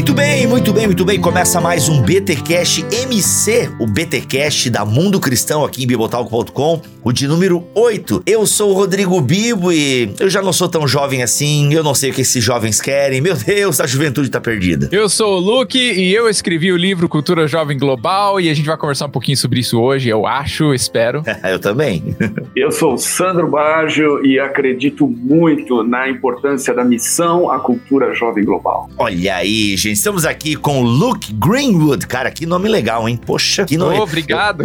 [0.00, 1.20] Muito bem, muito bem, muito bem.
[1.20, 7.28] Começa mais um BTcast MC, o BTcast da Mundo Cristão aqui em bibotalco.com, o de
[7.28, 8.22] número 8.
[8.24, 11.94] Eu sou o Rodrigo Bibo e eu já não sou tão jovem assim, eu não
[11.94, 13.20] sei o que esses jovens querem.
[13.20, 14.88] Meu Deus, a juventude tá perdida.
[14.90, 18.64] Eu sou o Luke e eu escrevi o livro Cultura Jovem Global e a gente
[18.64, 21.22] vai conversar um pouquinho sobre isso hoje, eu acho, espero.
[21.44, 22.16] eu também.
[22.56, 28.46] eu sou o Sandro Baggio e acredito muito na importância da missão à cultura jovem
[28.46, 28.88] global.
[28.96, 32.06] Olha aí, gente Estamos aqui com Luke Greenwood.
[32.06, 33.18] Cara, que nome legal, hein?
[33.26, 33.98] Poxa, que nome.
[33.98, 34.64] Obrigado.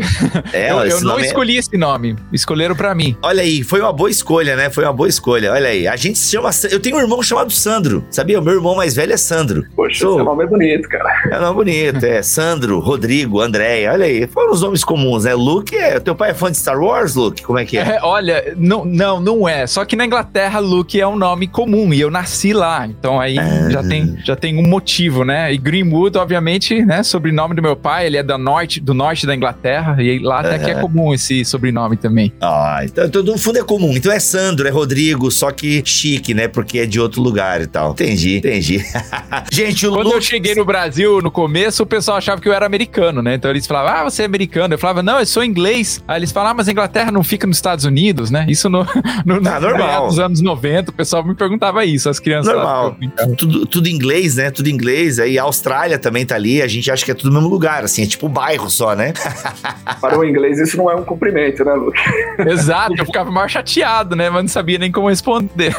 [0.53, 1.59] É, eu, eu não é- escolhi é...
[1.59, 2.15] esse nome.
[2.31, 3.17] Escolheram para mim.
[3.21, 4.69] Olha aí, foi uma boa escolha, né?
[4.69, 5.51] Foi uma boa escolha.
[5.51, 5.87] Olha aí.
[5.87, 6.49] A gente se chama.
[6.69, 8.05] Eu tenho um irmão chamado Sandro.
[8.11, 8.39] Sabia?
[8.39, 9.65] O meu irmão mais velho é Sandro.
[9.75, 10.17] Poxa, Sou...
[10.17, 11.15] esse nome é bonito, cara.
[11.35, 12.21] É um nome bonito, é.
[12.21, 13.89] Sandro, Rodrigo, André.
[13.91, 14.27] Olha aí.
[14.27, 15.33] Foram os nomes comuns, né?
[15.33, 15.99] Luke é.
[15.99, 17.43] Teu pai é fã de Star Wars, Luke?
[17.43, 17.95] Como é que é?
[17.95, 19.65] é olha, não, não, não é.
[19.65, 22.85] Só que na Inglaterra, Luke é um nome comum e eu nasci lá.
[22.87, 23.69] Então aí ah.
[23.69, 25.53] já, tem, já tem um motivo né?
[25.53, 27.03] E Greenwood, obviamente, né?
[27.03, 30.59] Sobrenome do meu pai, ele é da norte, do norte da Inglaterra, e lá até
[30.59, 32.33] que é comum esse sobrenome também.
[32.41, 33.95] Ah, então, então no fundo é comum.
[33.95, 36.47] Então é Sandro, é Rodrigo, só que chique, né?
[36.47, 37.91] Porque é de outro lugar e tal.
[37.91, 38.83] Entendi, entendi.
[39.51, 42.65] Gente, o Quando eu cheguei no Brasil, no começo, o pessoal achava que eu era
[42.65, 43.35] americano, né?
[43.35, 44.73] Então eles falavam, ah, você é americano.
[44.73, 46.03] Eu falava, não, eu sou inglês.
[46.07, 48.45] Aí eles falavam, ah, mas a Inglaterra não fica nos Estados Unidos, né?
[48.49, 48.85] Isso no,
[49.25, 50.07] no, no ah, normal.
[50.07, 52.53] nos anos 90, o pessoal me perguntava isso, as crianças.
[52.53, 52.97] Normal.
[53.37, 54.51] Tudo, tudo inglês, né?
[54.51, 55.04] Tudo inglês.
[55.19, 57.83] Aí a Austrália também tá ali, a gente acha que é tudo no mesmo lugar,
[57.83, 59.13] assim, é tipo um bairro só, né?
[60.01, 61.99] Para o inglês isso não é um cumprimento, né, Luke?
[62.49, 64.29] Exato, eu ficava mais chateado, né?
[64.29, 65.75] Mas não sabia nem como responder.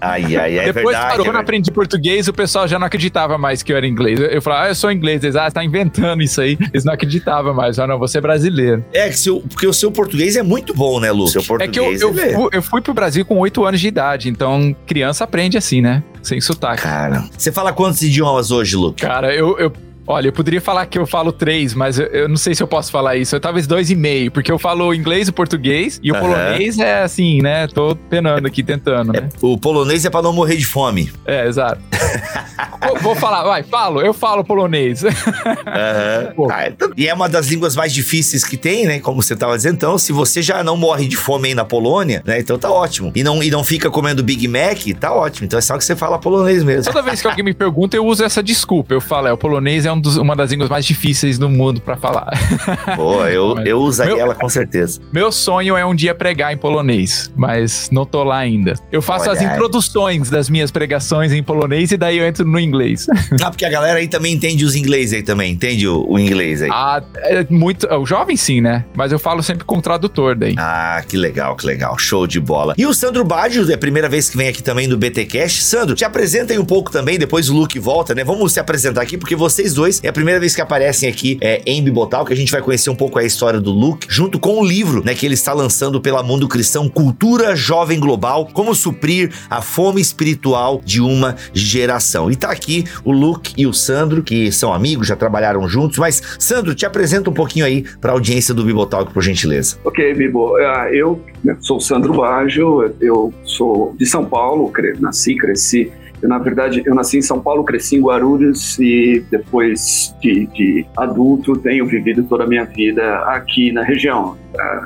[0.00, 2.78] Ai, ai, ai, é Depois verdade, parou, é quando eu aprendi português, o pessoal já
[2.78, 4.20] não acreditava mais que eu era inglês.
[4.20, 5.22] Eu, eu falava, ah, eu sou inglês.
[5.22, 6.56] Eles, ah, você tá inventando isso aí.
[6.72, 7.78] Eles não acreditavam mais.
[7.78, 8.84] Ah, não, você é brasileiro.
[8.92, 11.28] É, que seu, porque o seu português é muito bom, né, Lu?
[11.28, 13.88] Seu português, é que eu, eu, fui, eu fui pro Brasil com 8 anos de
[13.88, 16.02] idade, então criança aprende assim, né?
[16.22, 16.82] Sem sotaque.
[16.82, 18.94] Cara, você fala quantos idiomas hoje, Lu?
[18.94, 19.72] Cara, eu, eu
[20.06, 22.66] Olha, eu poderia falar que eu falo três, mas eu, eu não sei se eu
[22.66, 23.36] posso falar isso.
[23.36, 26.20] Eu, talvez dois e meio, porque eu falo inglês e português, e o uhum.
[26.20, 27.66] polonês é assim, né?
[27.68, 29.28] Tô penando aqui, tentando, né?
[29.32, 31.12] É, o polonês é pra não morrer de fome.
[31.24, 31.80] É, exato.
[32.88, 35.02] vou, vou, falar, vai, falo, eu falo polonês.
[35.02, 36.50] Uhum.
[36.50, 38.98] ah, então, e é uma das línguas mais difíceis que tem, né?
[38.98, 39.74] Como você tava dizendo.
[39.74, 42.40] Então, se você já não morre de fome aí na Polônia, né?
[42.40, 43.12] Então tá ótimo.
[43.14, 45.46] E não, e não fica comendo Big Mac, tá ótimo.
[45.46, 46.92] Então é só que você fala polonês mesmo.
[46.92, 48.94] Toda vez que alguém me pergunta, eu uso essa desculpa.
[48.94, 51.80] Eu falo, é, o polonês é um dos, uma das línguas mais difíceis do mundo
[51.80, 52.30] para falar.
[52.96, 55.00] Pô, eu, eu usaria meu, ela com certeza.
[55.12, 58.74] Meu sonho é um dia pregar em polonês, mas não tô lá ainda.
[58.90, 62.58] Eu faço Olha as introduções das minhas pregações em polonês e daí eu entro no
[62.58, 63.06] inglês.
[63.42, 66.62] Ah, porque a galera aí também entende os inglês aí também, entende o, o inglês
[66.62, 66.70] aí.
[66.70, 67.88] Ah, é muito.
[67.92, 68.84] O jovem sim, né?
[68.94, 70.54] Mas eu falo sempre com o tradutor daí.
[70.56, 71.98] Ah, que legal, que legal.
[71.98, 72.74] Show de bola.
[72.78, 75.64] E o Sandro Baggio, é a primeira vez que vem aqui também no BTcast.
[75.64, 78.22] Sandro, te apresentem um pouco também, depois o Luke volta, né?
[78.22, 81.60] Vamos se apresentar aqui, porque vocês dois é a primeira vez que aparecem aqui é,
[81.66, 84.60] em Bibotal, que a gente vai conhecer um pouco a história do Luke, junto com
[84.60, 89.32] o livro, né, que ele está lançando pela Mundo Cristão, Cultura Jovem Global, como suprir
[89.50, 92.30] a fome espiritual de uma geração.
[92.30, 96.22] E tá aqui o Luke e o Sandro, que são amigos, já trabalharam juntos, mas
[96.38, 99.76] Sandro, te apresenta um pouquinho aí para a audiência do Bibotalk, por gentileza.
[99.84, 101.20] Ok, Bibo, ah, eu
[101.60, 105.90] sou Sandro Baggio, eu sou de São Paulo, nasci, cresci
[106.22, 110.86] eu, na verdade, eu nasci em São Paulo, cresci em Guarulhos e depois de, de
[110.96, 114.36] adulto tenho vivido toda a minha vida aqui na região.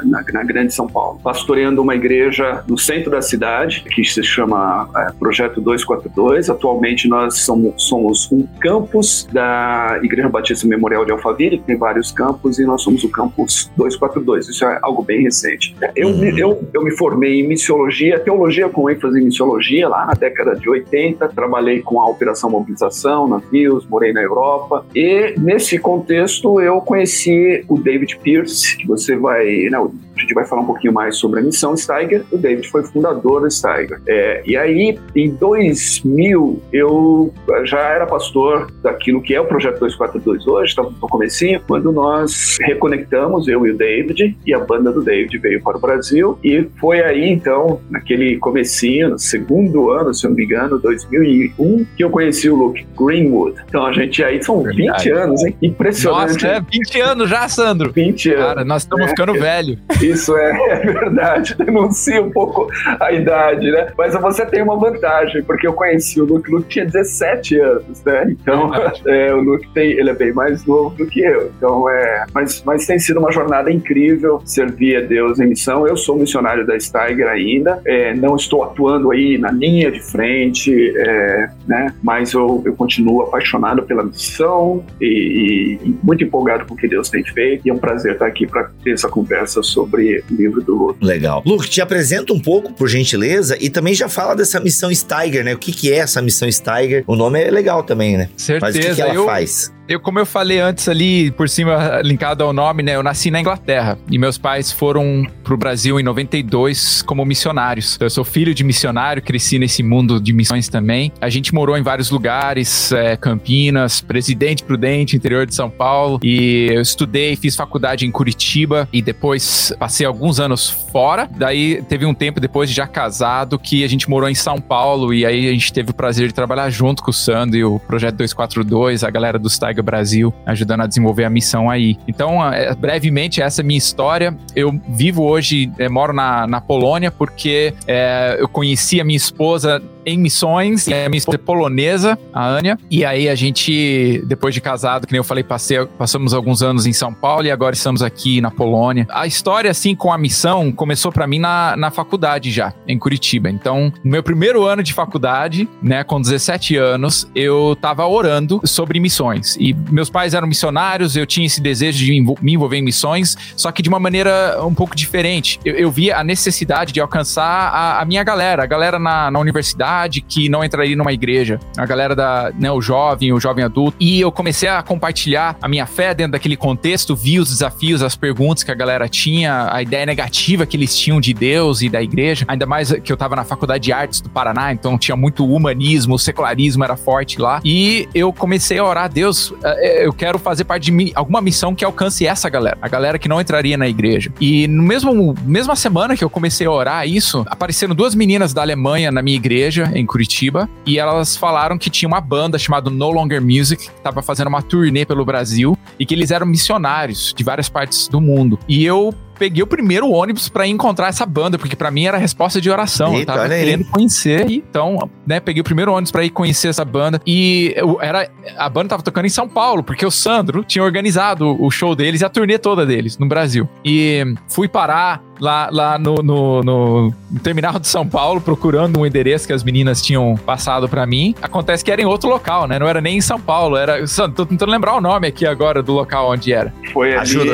[0.04, 4.88] Na, na, Grande São Paulo, pastoreando uma igreja no centro da cidade, que se chama
[4.97, 6.49] é, Projeto 242.
[6.49, 12.12] Atualmente nós somos, somos, um campus da Igreja Batista Memorial de Alphaville, que tem vários
[12.12, 14.49] campos, e nós somos o campus 242.
[14.49, 15.75] Isso é algo bem recente.
[15.94, 16.38] Eu, uhum.
[16.38, 20.69] eu, eu me formei em missiologia, teologia com ênfase em missiologia, lá na década de
[20.69, 21.28] 80.
[21.28, 24.85] Trabalhei com a Operação Mobilização, navios, morei na Europa.
[24.94, 29.79] E nesse contexto eu conheci o David Pierce, que você vai né,
[30.16, 32.24] a gente vai falar um pouquinho mais sobre a missão Steiger.
[32.30, 34.00] O David foi fundador da Steiger.
[34.06, 37.32] É, e aí, em 2000, eu
[37.64, 42.56] já era pastor daquilo que é o Projeto 242 hoje, estava no comecinho, quando nós
[42.62, 46.38] reconectamos, eu e o David, e a banda do David veio para o Brasil.
[46.42, 51.86] E foi aí, então, naquele comecinho, no segundo ano, se eu não me engano, 2001,
[51.96, 53.56] que eu conheci o Luke Greenwood.
[53.68, 55.04] Então, a gente aí, são Verdade.
[55.04, 55.56] 20 anos, hein?
[55.62, 56.32] Impressionante.
[56.32, 57.92] Nossa, é 20 anos já, Sandro.
[57.92, 58.46] 20 anos.
[58.46, 59.78] Cara, nós estamos é, ficando velho.
[60.11, 62.69] Isso é, é, verdade, denuncia um pouco
[63.00, 63.93] a idade, né?
[63.97, 68.05] Mas você tem uma vantagem, porque eu conheci o Luke, o Luke tinha 17 anos,
[68.05, 68.26] né?
[68.31, 68.70] Então,
[69.06, 71.50] é, o Luke tem, ele é bem mais novo do que eu.
[71.56, 75.87] Então, é, mas, mas tem sido uma jornada incrível servir a Deus em missão.
[75.87, 80.93] Eu sou missionário da Steiger ainda, é, não estou atuando aí na linha de frente,
[80.97, 81.94] é, né?
[82.02, 87.09] Mas eu, eu continuo apaixonado pela missão e, e muito empolgado com o que Deus
[87.09, 87.67] tem feito.
[87.67, 91.04] E é um prazer estar aqui para ter essa conversa sobre o livro do Luke.
[91.04, 91.43] Legal.
[91.44, 95.54] Luke, te apresenta um pouco, por gentileza, e também já fala dessa missão Steiger, né?
[95.54, 97.04] O que, que é essa missão Steiger?
[97.06, 98.28] O nome é legal também, né?
[98.37, 98.66] Certeza.
[98.66, 99.72] Mas o que, que ela eu, faz?
[99.88, 102.97] Eu, como eu falei antes ali, por cima, linkado ao nome, né?
[102.97, 107.94] Eu nasci na Inglaterra e meus pais foram pro Brasil em 92 como missionários.
[107.94, 111.12] Então, eu sou filho de missionário, cresci nesse mundo de missões também.
[111.21, 116.19] A gente morou em vários lugares, é, Campinas, Presidente Prudente, interior de São Paulo.
[116.21, 121.31] E eu estudei, fiz faculdade em Curitiba e depois passei alguns anos fora.
[121.37, 125.25] Daí teve um tempo depois, já casado, que a gente morou em São Paulo e
[125.25, 128.17] aí a gente teve o prazer de trabalhar junto com o Sandro e o Projeto
[128.17, 131.96] 242, a galera do Stag Brasil, ajudando a desenvolver a missão aí.
[132.06, 134.37] Então, é, brevemente, essa é a minha história.
[134.55, 139.82] Eu vivo hoje, é, moro na, na Polônia, porque é, eu conheci a minha esposa
[140.06, 144.55] em missões, e a minha esposa é polonesa, a Ania, e aí a gente, depois
[144.55, 147.75] de casado, que nem eu falei, passei, passamos alguns anos em São Paulo e agora
[147.75, 149.05] estamos aqui na Polônia.
[149.11, 153.50] A história, assim, com a missão, começou para mim na, na faculdade já, em Curitiba.
[153.50, 159.00] Então, no meu primeiro ano de faculdade, né, com 17 anos, eu tava orando sobre
[159.00, 159.56] missões.
[159.59, 163.73] E meus pais eram missionários, eu tinha esse desejo de me envolver em missões, só
[163.73, 165.59] que de uma maneira um pouco diferente.
[165.64, 169.41] Eu, eu via a necessidade de alcançar a, a minha galera, a galera na, na
[169.41, 171.58] universidade que não entraria numa igreja.
[171.76, 173.96] A galera da, né, o jovem, o jovem adulto.
[174.00, 178.16] E eu comecei a compartilhar a minha fé dentro daquele contexto, vi os desafios, as
[178.16, 182.02] perguntas que a galera tinha, a ideia negativa que eles tinham de Deus e da
[182.02, 182.44] igreja.
[182.48, 186.14] Ainda mais que eu tava na Faculdade de Artes do Paraná, então tinha muito humanismo,
[186.14, 187.60] o secularismo era forte lá.
[187.64, 191.40] E eu comecei a orar a Deus, eh, eh, eu quero fazer parte de alguma
[191.40, 194.32] missão que alcance essa galera, a galera que não entraria na igreja.
[194.40, 198.62] E no mesmo mesma semana que eu comecei a orar isso, apareceram duas meninas da
[198.62, 203.11] Alemanha na minha igreja em Curitiba, e elas falaram que tinha uma banda chamada No
[203.11, 207.44] Longer Music, que estava fazendo uma turnê pelo Brasil, e que eles eram missionários de
[207.44, 208.59] várias partes do mundo.
[208.69, 212.61] E eu peguei o primeiro ônibus para encontrar essa banda, porque para mim era resposta
[212.61, 213.15] de oração.
[213.15, 213.91] Eita, eu tava querendo aí.
[213.91, 217.21] conhecer, então, né, peguei o primeiro ônibus para ir conhecer essa banda.
[217.27, 221.62] E eu, era a banda tava tocando em São Paulo, porque o Sandro tinha organizado
[221.62, 223.69] o show deles e a turnê toda deles no Brasil.
[223.85, 229.47] E fui parar lá, lá no, no, no, terminal de São Paulo procurando um endereço
[229.47, 231.35] que as meninas tinham passado para mim.
[231.41, 232.79] Acontece que era em outro local, né?
[232.79, 234.06] Não era nem em São Paulo, era.
[234.06, 236.73] Sandro, tô tentando lembrar o nome aqui agora do local onde era.
[236.93, 237.53] Foi ali, Ajuda.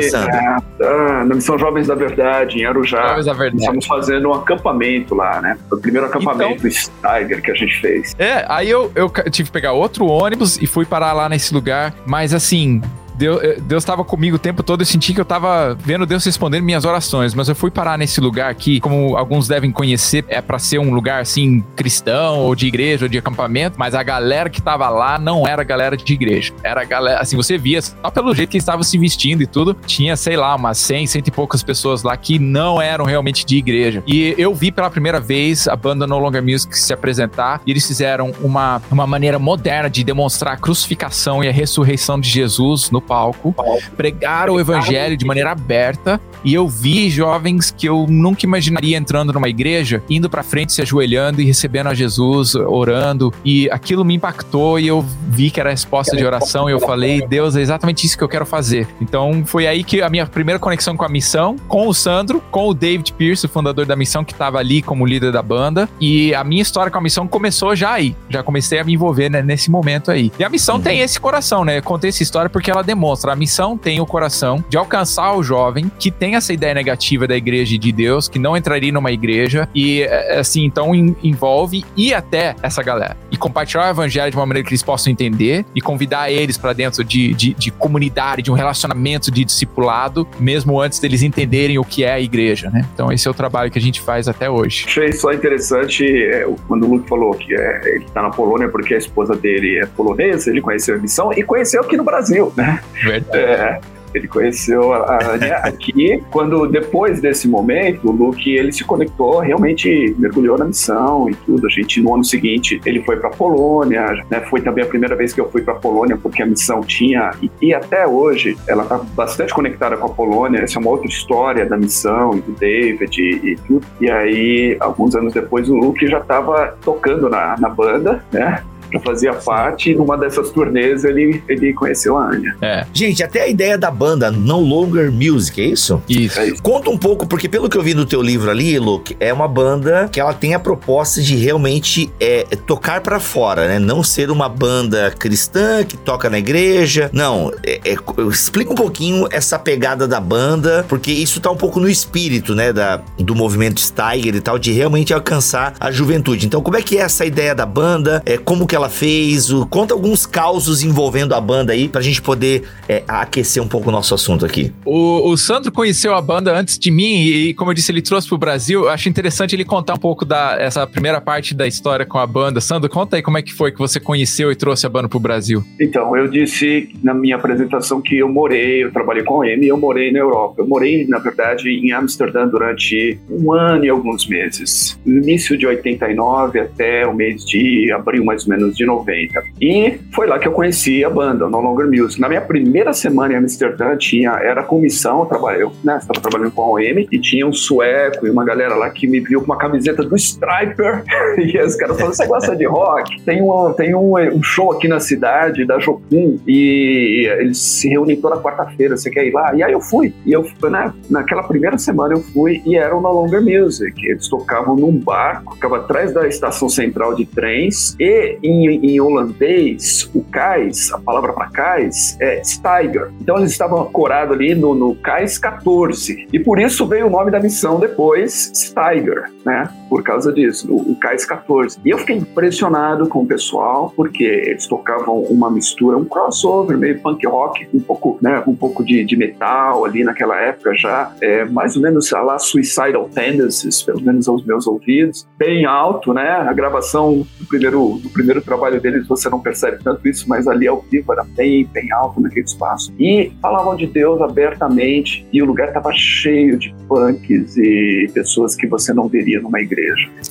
[0.79, 3.07] É, na Missão Jovens da Verdade, em Arujá.
[3.09, 3.61] Jovens da Verdade.
[3.61, 5.57] Estamos fazendo um acampamento lá, né?
[5.71, 8.15] O primeiro acampamento então, Tiger que a gente fez.
[8.17, 11.93] É, aí eu, eu tive que pegar outro ônibus e fui parar lá nesse lugar,
[12.05, 12.81] mas assim,
[13.15, 14.81] Deus estava comigo o tempo todo.
[14.81, 17.33] Eu senti que eu estava vendo Deus respondendo minhas orações.
[17.33, 20.93] Mas eu fui parar nesse lugar aqui, como alguns devem conhecer, é para ser um
[20.93, 23.77] lugar assim cristão ou de igreja ou de acampamento.
[23.77, 26.53] Mas a galera que estava lá não era galera de igreja.
[26.63, 29.75] Era galera, assim, você via só pelo jeito que eles estavam se vestindo e tudo.
[29.85, 33.57] Tinha, sei lá, umas 100, cento e poucas pessoas lá que não eram realmente de
[33.57, 34.03] igreja.
[34.07, 37.61] E eu vi pela primeira vez a banda No Longer Music se apresentar.
[37.65, 42.29] E eles fizeram uma, uma maneira moderna de demonstrar a crucificação e a ressurreição de
[42.29, 43.55] Jesus no palco,
[43.95, 49.31] pregaram o evangelho de maneira aberta e eu vi jovens que eu nunca imaginaria entrando
[49.31, 54.15] numa igreja, indo para frente, se ajoelhando e recebendo a Jesus, orando, e aquilo me
[54.15, 57.61] impactou e eu vi que era a resposta de oração e eu falei, Deus, é
[57.61, 58.87] exatamente isso que eu quero fazer.
[58.99, 62.67] Então foi aí que a minha primeira conexão com a missão, com o Sandro, com
[62.67, 66.33] o David Pierce, o fundador da missão que estava ali como líder da banda, e
[66.35, 68.15] a minha história com a missão começou já aí.
[68.29, 70.31] Já comecei a me envolver né, nesse momento aí.
[70.37, 70.81] E a missão uhum.
[70.81, 71.77] tem esse coração, né?
[71.77, 75.43] Eu contei essa história porque ela demonstra a missão tem o coração de alcançar o
[75.43, 79.11] jovem que tem essa ideia negativa da igreja e de Deus, que não entraria numa
[79.11, 84.37] igreja e é, assim, então envolve ir até essa galera e compartilhar o evangelho de
[84.37, 88.43] uma maneira que eles possam entender e convidar eles para dentro de, de, de, comunidade,
[88.43, 92.85] de um relacionamento de discipulado, mesmo antes deles entenderem o que é a igreja, né?
[92.93, 94.85] Então esse é o trabalho que a gente faz até hoje.
[94.87, 98.93] Achei só interessante é, quando o Luke falou que é, ele está na Polônia porque
[98.93, 102.82] a esposa dele é polonesa, ele conheceu a missão e conheceu aqui no Brasil, né?
[103.03, 103.37] Verdade.
[103.37, 103.79] É,
[104.13, 110.15] Ele conheceu a Anya aqui, quando depois desse momento, o Luke ele se conectou, realmente
[110.17, 111.65] mergulhou na missão e tudo.
[111.65, 114.41] A gente no ano seguinte ele foi para Polônia, né?
[114.49, 117.49] Foi também a primeira vez que eu fui para Polônia porque a missão tinha e,
[117.61, 120.59] e até hoje ela está bastante conectada com a Polônia.
[120.59, 123.85] Essa é uma outra história da missão e do David e, e tudo.
[123.99, 128.63] E aí alguns anos depois o Luke já estava tocando na, na banda, né?
[128.93, 132.55] Já fazia parte, e numa dessas turnês ele, ele conheceu a Anya.
[132.61, 132.85] É.
[132.93, 136.01] Gente, até a ideia da banda No Longer Music, é isso?
[136.07, 136.39] Isso.
[136.39, 136.61] É isso.
[136.61, 139.47] Conta um pouco, porque pelo que eu vi no teu livro ali, Luke, é uma
[139.47, 143.79] banda que ela tem a proposta de realmente é, tocar para fora, né?
[143.79, 147.09] Não ser uma banda cristã que toca na igreja.
[147.11, 147.95] Não, é, é,
[148.29, 152.71] explica um pouquinho essa pegada da banda, porque isso tá um pouco no espírito, né,
[152.71, 156.45] da, do movimento Steiger e tal, de realmente alcançar a juventude.
[156.45, 158.21] Então, como é que é essa ideia da banda?
[158.25, 159.51] É, como que ela ela fez.
[159.51, 163.89] O, conta alguns causos envolvendo a banda aí pra gente poder é, aquecer um pouco
[163.89, 164.71] o nosso assunto aqui.
[164.85, 168.27] O, o, Sandro conheceu a banda antes de mim e, como eu disse, ele trouxe
[168.27, 168.83] pro Brasil.
[168.83, 172.27] Eu acho interessante ele contar um pouco da essa primeira parte da história com a
[172.27, 172.59] banda.
[172.59, 175.19] Sandro, conta aí como é que foi que você conheceu e trouxe a banda pro
[175.19, 175.63] Brasil.
[175.79, 179.69] Então, eu disse na minha apresentação que eu morei, eu trabalhei com a M e
[179.69, 180.55] eu morei na Europa.
[180.61, 184.99] Eu morei, na verdade, em Amsterdã durante um ano e alguns meses.
[185.05, 189.43] No início de 89 até o mês de abril, mais ou menos, anos de 90.
[189.61, 192.19] E foi lá que eu conheci a banda, No Longer Music.
[192.19, 196.63] Na minha primeira semana em Amsterdã, tinha, era comissão, eu trabalhei, né, estava trabalhando com
[196.63, 199.57] a OM, e tinha um sueco e uma galera lá que me viu com uma
[199.57, 201.03] camiseta do Striper,
[201.37, 203.21] e os caras falaram, você gosta de rock?
[203.21, 208.19] Tem, uma, tem um, um show aqui na cidade, da Jopum, e eles se reúnem
[208.19, 209.53] toda quarta-feira, você quer ir lá?
[209.55, 213.01] E aí eu fui, e eu, né, naquela primeira semana eu fui, e era o
[213.01, 218.37] No Longer Music, eles tocavam num barco, ficava atrás da estação central de trens, e
[218.41, 223.11] em em, holandês, o cais, a palavra para cais é Steiger.
[223.21, 226.27] Então eles estavam ancorados ali no, no cais 14.
[226.31, 229.69] E por isso veio o nome da missão depois, Steiger, né?
[229.93, 231.79] Por causa disso, o, o cais 14.
[231.85, 236.99] E eu fiquei impressionado com o pessoal, porque eles tocavam uma mistura, um crossover, meio
[236.99, 238.41] punk rock, um pouco, né?
[238.47, 242.39] Um pouco de, de metal ali naquela época já, é, mais ou menos a lá
[242.39, 246.27] Suicidal Tendencies, pelo menos aos meus ouvidos, bem alto, né?
[246.27, 250.67] A gravação do primeiro, do primeiro trabalho deles você não percebe tanto isso, mas ali
[250.67, 252.91] ao vivo era bem, bem alto naquele espaço.
[252.97, 258.65] E falavam de Deus abertamente e o lugar estava cheio de punks e pessoas que
[258.65, 259.82] você não veria numa igreja.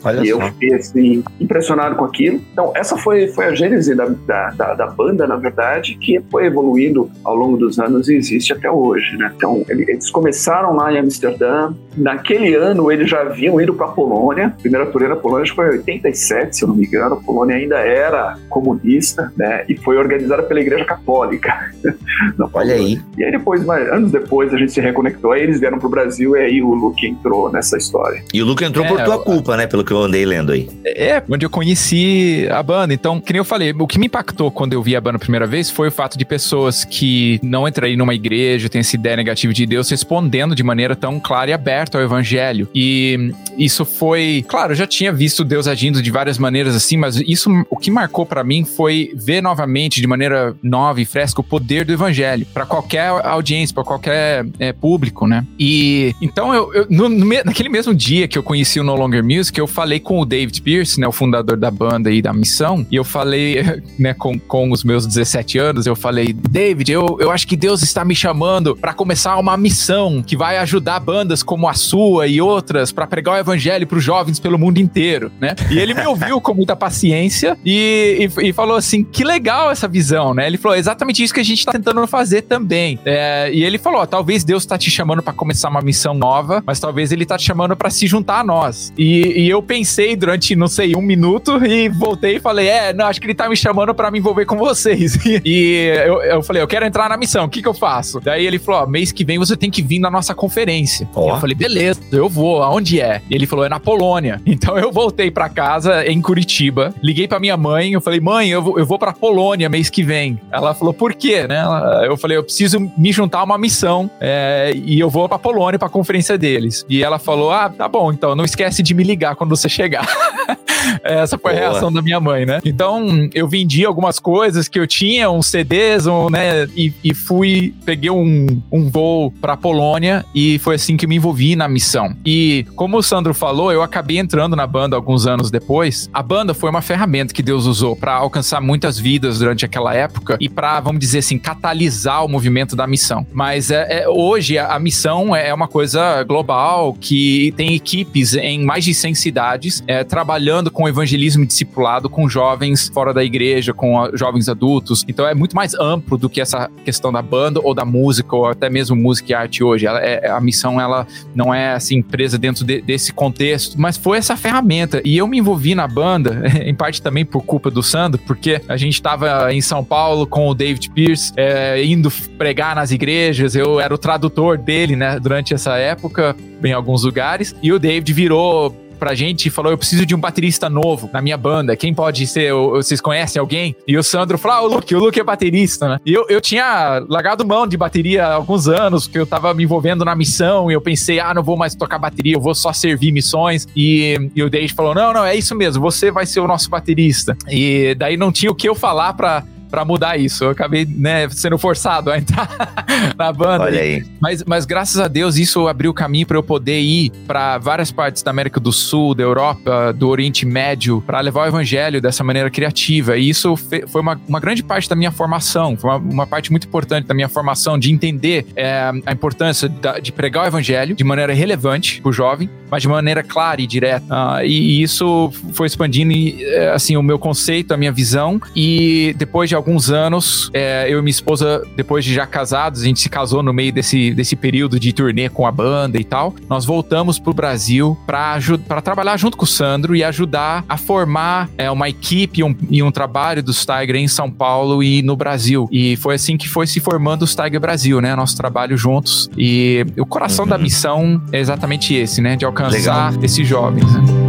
[0.05, 0.41] Olha e só.
[0.41, 2.41] eu fiquei assim, impressionado com aquilo.
[2.53, 6.47] Então, essa foi, foi a gênese da, da, da, da banda, na verdade, que foi
[6.47, 9.33] evoluindo ao longo dos anos e existe até hoje, né?
[9.37, 11.73] Então, eles começaram lá em Amsterdã.
[11.97, 14.47] Naquele ano, eles já haviam ido para a Polônia.
[14.47, 17.15] A primeira turnê na Polônia foi em 87, se eu não me engano.
[17.15, 19.65] A Polônia ainda era comunista, né?
[19.69, 21.71] E foi organizada pela Igreja Católica.
[22.53, 23.01] Olha aí.
[23.17, 26.41] E aí depois, anos depois, a gente se reconectou, aí eles vieram pro Brasil e
[26.41, 28.23] aí o Luke entrou nessa história.
[28.33, 29.67] E o Luke entrou é, por tua culpa, né?
[29.67, 30.69] Pelo que eu andei lendo aí.
[30.85, 32.95] É, onde eu conheci a banda.
[32.95, 35.21] Então, que nem eu falei, o que me impactou quando eu vi a banda a
[35.21, 39.17] primeira vez foi o fato de pessoas que não entrariam numa igreja, têm essa ideia
[39.17, 42.69] negativa de Deus, respondendo de maneira tão clara e aberta ao evangelho.
[42.75, 47.17] E isso foi, claro, eu já tinha visto Deus agindo de várias maneiras assim, mas
[47.17, 51.45] isso, o que marcou para mim foi ver novamente, de maneira nova e fresca, o
[51.45, 55.45] poder do evangelho para qualquer audiência, para qualquer é, público, né?
[55.59, 59.23] E então eu, eu no, no, naquele mesmo dia que eu conheci o No Longer
[59.37, 62.87] Music, eu falei com o David Pierce, né, o fundador da banda e da missão,
[62.91, 67.31] e eu falei, né, com, com os meus 17 anos, eu falei, David, eu, eu
[67.31, 71.69] acho que Deus está me chamando para começar uma missão que vai ajudar bandas como
[71.69, 75.55] a sua e outras para pregar o evangelho para os jovens pelo mundo inteiro, né?
[75.71, 79.89] E ele me ouviu com muita paciência e e, e, falou assim: que legal essa
[79.89, 80.47] visão, né?
[80.47, 82.99] Ele falou: exatamente isso que a gente tá tentando fazer também.
[83.05, 86.79] É, e ele falou: talvez Deus tá te chamando para começar uma missão nova, mas
[86.81, 88.93] talvez ele tá te chamando para se juntar a nós.
[88.97, 93.07] E, e, eu pensei durante, não sei, um minuto e voltei e falei: é, não,
[93.07, 95.19] acho que ele tá me chamando para me envolver com vocês.
[95.45, 98.21] e eu, eu falei: eu quero entrar na missão, o que que eu faço?
[98.21, 101.09] Daí ele falou: mês que vem você tem que vir na nossa conferência.
[101.15, 101.31] Oh.
[101.31, 103.23] Eu falei: beleza, eu vou, aonde é?
[103.31, 104.41] E ele falou: é na Polônia.
[104.63, 108.63] Então eu voltei para casa em Curitiba, liguei para minha mãe eu falei, mãe, eu
[108.63, 110.41] vou, eu vou pra Polônia mês que vem.
[110.51, 111.47] Ela falou, por quê?
[111.47, 111.63] Né?
[112.05, 115.79] eu falei, eu preciso me juntar a uma missão é, e eu vou pra Polônia
[115.79, 116.85] pra conferência deles.
[116.89, 120.07] E ela falou, ah, tá bom, então não esquece de me ligar quando você chegar.
[121.03, 121.65] Essa foi Boa.
[121.65, 122.61] a reação da minha mãe, né?
[122.65, 126.67] Então, eu vendi algumas coisas que eu tinha, uns CDs, um, né?
[126.77, 131.57] E, e, fui, peguei um, um voo pra Polônia e foi assim que me envolvi
[131.57, 132.15] na missão.
[132.25, 136.09] E como o Sandro falou, eu acabei entrando na banda alguns anos depois.
[136.13, 140.37] A banda foi uma ferramenta que Deus usou para alcançar muitas vidas durante aquela época
[140.41, 143.27] e para, vamos dizer assim, catalisar o movimento da missão.
[143.33, 148.65] Mas é, é hoje a, a, missão é uma coisa global que tem equipes em
[148.65, 154.01] mais de 100 cidades é, trabalhando com evangelismo discipulado com jovens fora da igreja, com
[154.01, 155.05] a, jovens adultos.
[155.07, 158.47] Então é muito mais amplo do que essa questão da banda ou da música ou
[158.47, 159.87] até mesmo música e arte hoje.
[159.87, 164.19] Ela, é, a missão ela não é assim presa dentro de, desse contexto, mas foi
[164.19, 165.01] essa ferramenta.
[165.05, 168.77] E eu me envolvi na banda, em parte também por culpa do Sandro, porque a
[168.77, 173.55] gente estava em São Paulo com o David Pierce, é, indo pregar nas igrejas.
[173.55, 177.55] Eu era o tradutor dele, né, durante essa época, em alguns lugares.
[177.63, 181.21] E o David virou pra gente e falou: Eu preciso de um baterista novo na
[181.21, 181.75] minha banda.
[181.75, 182.53] Quem pode ser?
[182.53, 183.75] Vocês conhecem alguém?
[183.85, 185.99] E o Sandro falou: Ah, o Luke, o Luke é baterista, né?
[186.07, 189.65] E eu, eu tinha largado mão de bateria há alguns anos, porque eu tava me
[189.65, 192.73] envolvendo na missão e eu pensei: Ah, não vou mais tocar bateria, eu vou só
[192.73, 193.67] servir missões.
[193.75, 196.71] E, e o Dave falou: Não, não, é isso mesmo, você vai ser o nosso
[196.71, 197.37] baterista.
[197.51, 200.45] E daí não tinha o que eu falar pra para mudar isso.
[200.45, 202.47] Eu acabei, né, sendo forçado a entrar
[203.17, 203.65] na banda.
[203.65, 204.05] Olha aí.
[204.21, 208.23] Mas, mas graças a Deus isso abriu caminho para eu poder ir para várias partes
[208.23, 212.51] da América do Sul, da Europa, do Oriente Médio, para levar o evangelho dessa maneira
[212.51, 213.17] criativa.
[213.17, 216.67] E isso foi uma, uma grande parte da minha formação, foi uma, uma parte muito
[216.67, 221.03] importante da minha formação de entender é, a importância da, de pregar o evangelho de
[221.03, 224.05] maneira relevante para o jovem, mas de maneira clara e direta.
[224.05, 228.41] Uh, e, e, isso foi expandindo é, assim o meu conceito, a minha visão.
[228.55, 232.85] E depois de alguns anos, é, eu e minha esposa, depois de já casados, a
[232.85, 236.35] gente se casou no meio desse, desse período de turnê com a banda e tal.
[236.49, 241.71] Nós voltamos pro Brasil para trabalhar junto com o Sandro e ajudar a formar é,
[241.71, 245.69] uma equipe e um, e um trabalho dos Tiger em São Paulo e no Brasil.
[245.71, 248.17] E foi assim que foi se formando os Tiger Brasil, né?
[248.17, 249.31] Nosso trabalho juntos.
[249.37, 250.51] E o coração uhum.
[250.51, 252.35] da missão é exatamente esse, né?
[252.35, 253.25] De alcançar Legal.
[253.25, 253.93] esses jovens.
[253.95, 254.22] Né?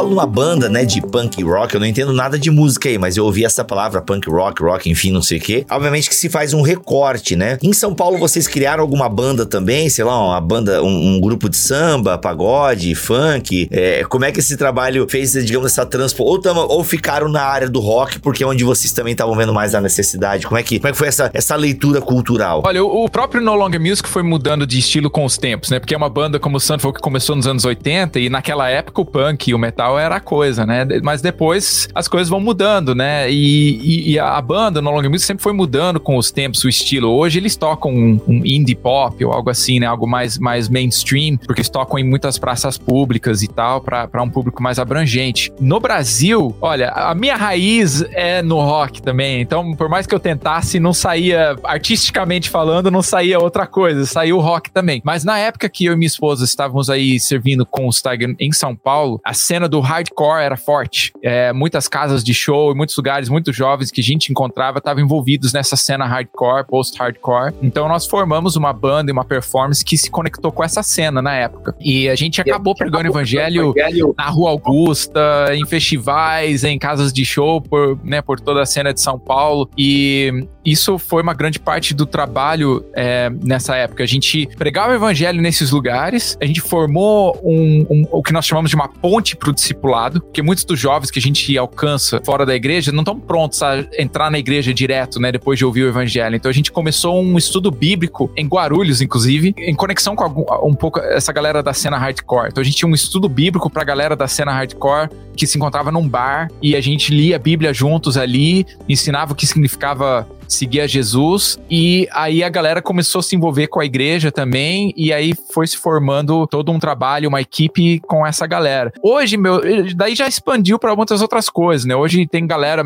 [0.00, 3.16] Fala numa banda, né, de punk rock, eu não entendo nada de música aí, mas
[3.16, 5.66] eu ouvi essa palavra punk rock, rock, enfim, não sei o quê.
[5.70, 7.58] Obviamente que se faz um recorte, né?
[7.62, 11.48] Em São Paulo vocês criaram alguma banda também, sei lá, uma banda, um, um grupo
[11.50, 13.68] de samba, pagode, funk.
[13.70, 16.24] É, como é que esse trabalho fez, digamos, essa transpo?
[16.24, 19.52] Ou, tamo, ou ficaram na área do rock, porque é onde vocês também estavam vendo
[19.52, 20.46] mais a necessidade?
[20.46, 22.62] Como é que, como é que foi essa, essa leitura cultural?
[22.64, 25.78] Olha, o, o próprio No Longer Music foi mudando de estilo com os tempos, né?
[25.78, 29.02] Porque é uma banda, como o falou, que começou nos anos 80 e naquela época
[29.02, 30.86] o punk e o metal era a coisa, né?
[31.02, 33.30] Mas depois as coisas vão mudando, né?
[33.30, 36.68] E, e, e a banda no Long Music sempre foi mudando com os tempos, o
[36.68, 37.10] estilo.
[37.10, 39.86] Hoje eles tocam um, um, indie pop ou algo assim, né?
[39.86, 44.30] Algo mais, mais mainstream, porque eles tocam em muitas praças públicas e tal, para um
[44.30, 45.52] público mais abrangente.
[45.60, 49.40] No Brasil, olha, a minha raiz é no rock também.
[49.40, 54.38] Então, por mais que eu tentasse, não saía, artisticamente falando, não saía outra coisa, saiu
[54.38, 55.00] o rock também.
[55.04, 58.52] Mas na época que eu e minha esposa estávamos aí servindo com os Tiger em
[58.52, 61.12] São Paulo, a cena do hardcore era forte.
[61.22, 65.52] É, muitas casas de show, muitos lugares, muitos jovens que a gente encontrava estavam envolvidos
[65.52, 67.54] nessa cena hardcore, post-hardcore.
[67.62, 71.34] Então nós formamos uma banda e uma performance que se conectou com essa cena na
[71.34, 71.74] época.
[71.80, 75.20] E a gente acabou pregando o evangelho, evangelho na Rua Augusta,
[75.54, 79.68] em festivais, em casas de show por, né, por toda a cena de São Paulo.
[79.76, 84.02] E isso foi uma grande parte do trabalho é, nessa época.
[84.02, 88.46] A gente pregava o evangelho nesses lugares, a gente formou um, um, o que nós
[88.46, 92.20] chamamos de uma ponte para o discipulado, porque muitos dos jovens que a gente alcança
[92.24, 95.84] fora da igreja não estão prontos a entrar na igreja direto, né, depois de ouvir
[95.84, 96.36] o evangelho.
[96.36, 100.74] Então a gente começou um estudo bíblico em Guarulhos, inclusive, em conexão com algum, um
[100.74, 102.48] pouco essa galera da cena hardcore.
[102.48, 105.56] Então a gente tinha um estudo bíblico para a galera da cena hardcore que se
[105.56, 110.26] encontrava num bar e a gente lia a Bíblia juntos ali, ensinava o que significava
[110.50, 115.12] seguia Jesus e aí a galera começou a se envolver com a igreja também e
[115.12, 118.92] aí foi se formando todo um trabalho, uma equipe com essa galera.
[119.02, 119.60] Hoje, meu,
[119.94, 121.94] daí já expandiu para muitas outras coisas, né?
[121.94, 122.82] Hoje tem galera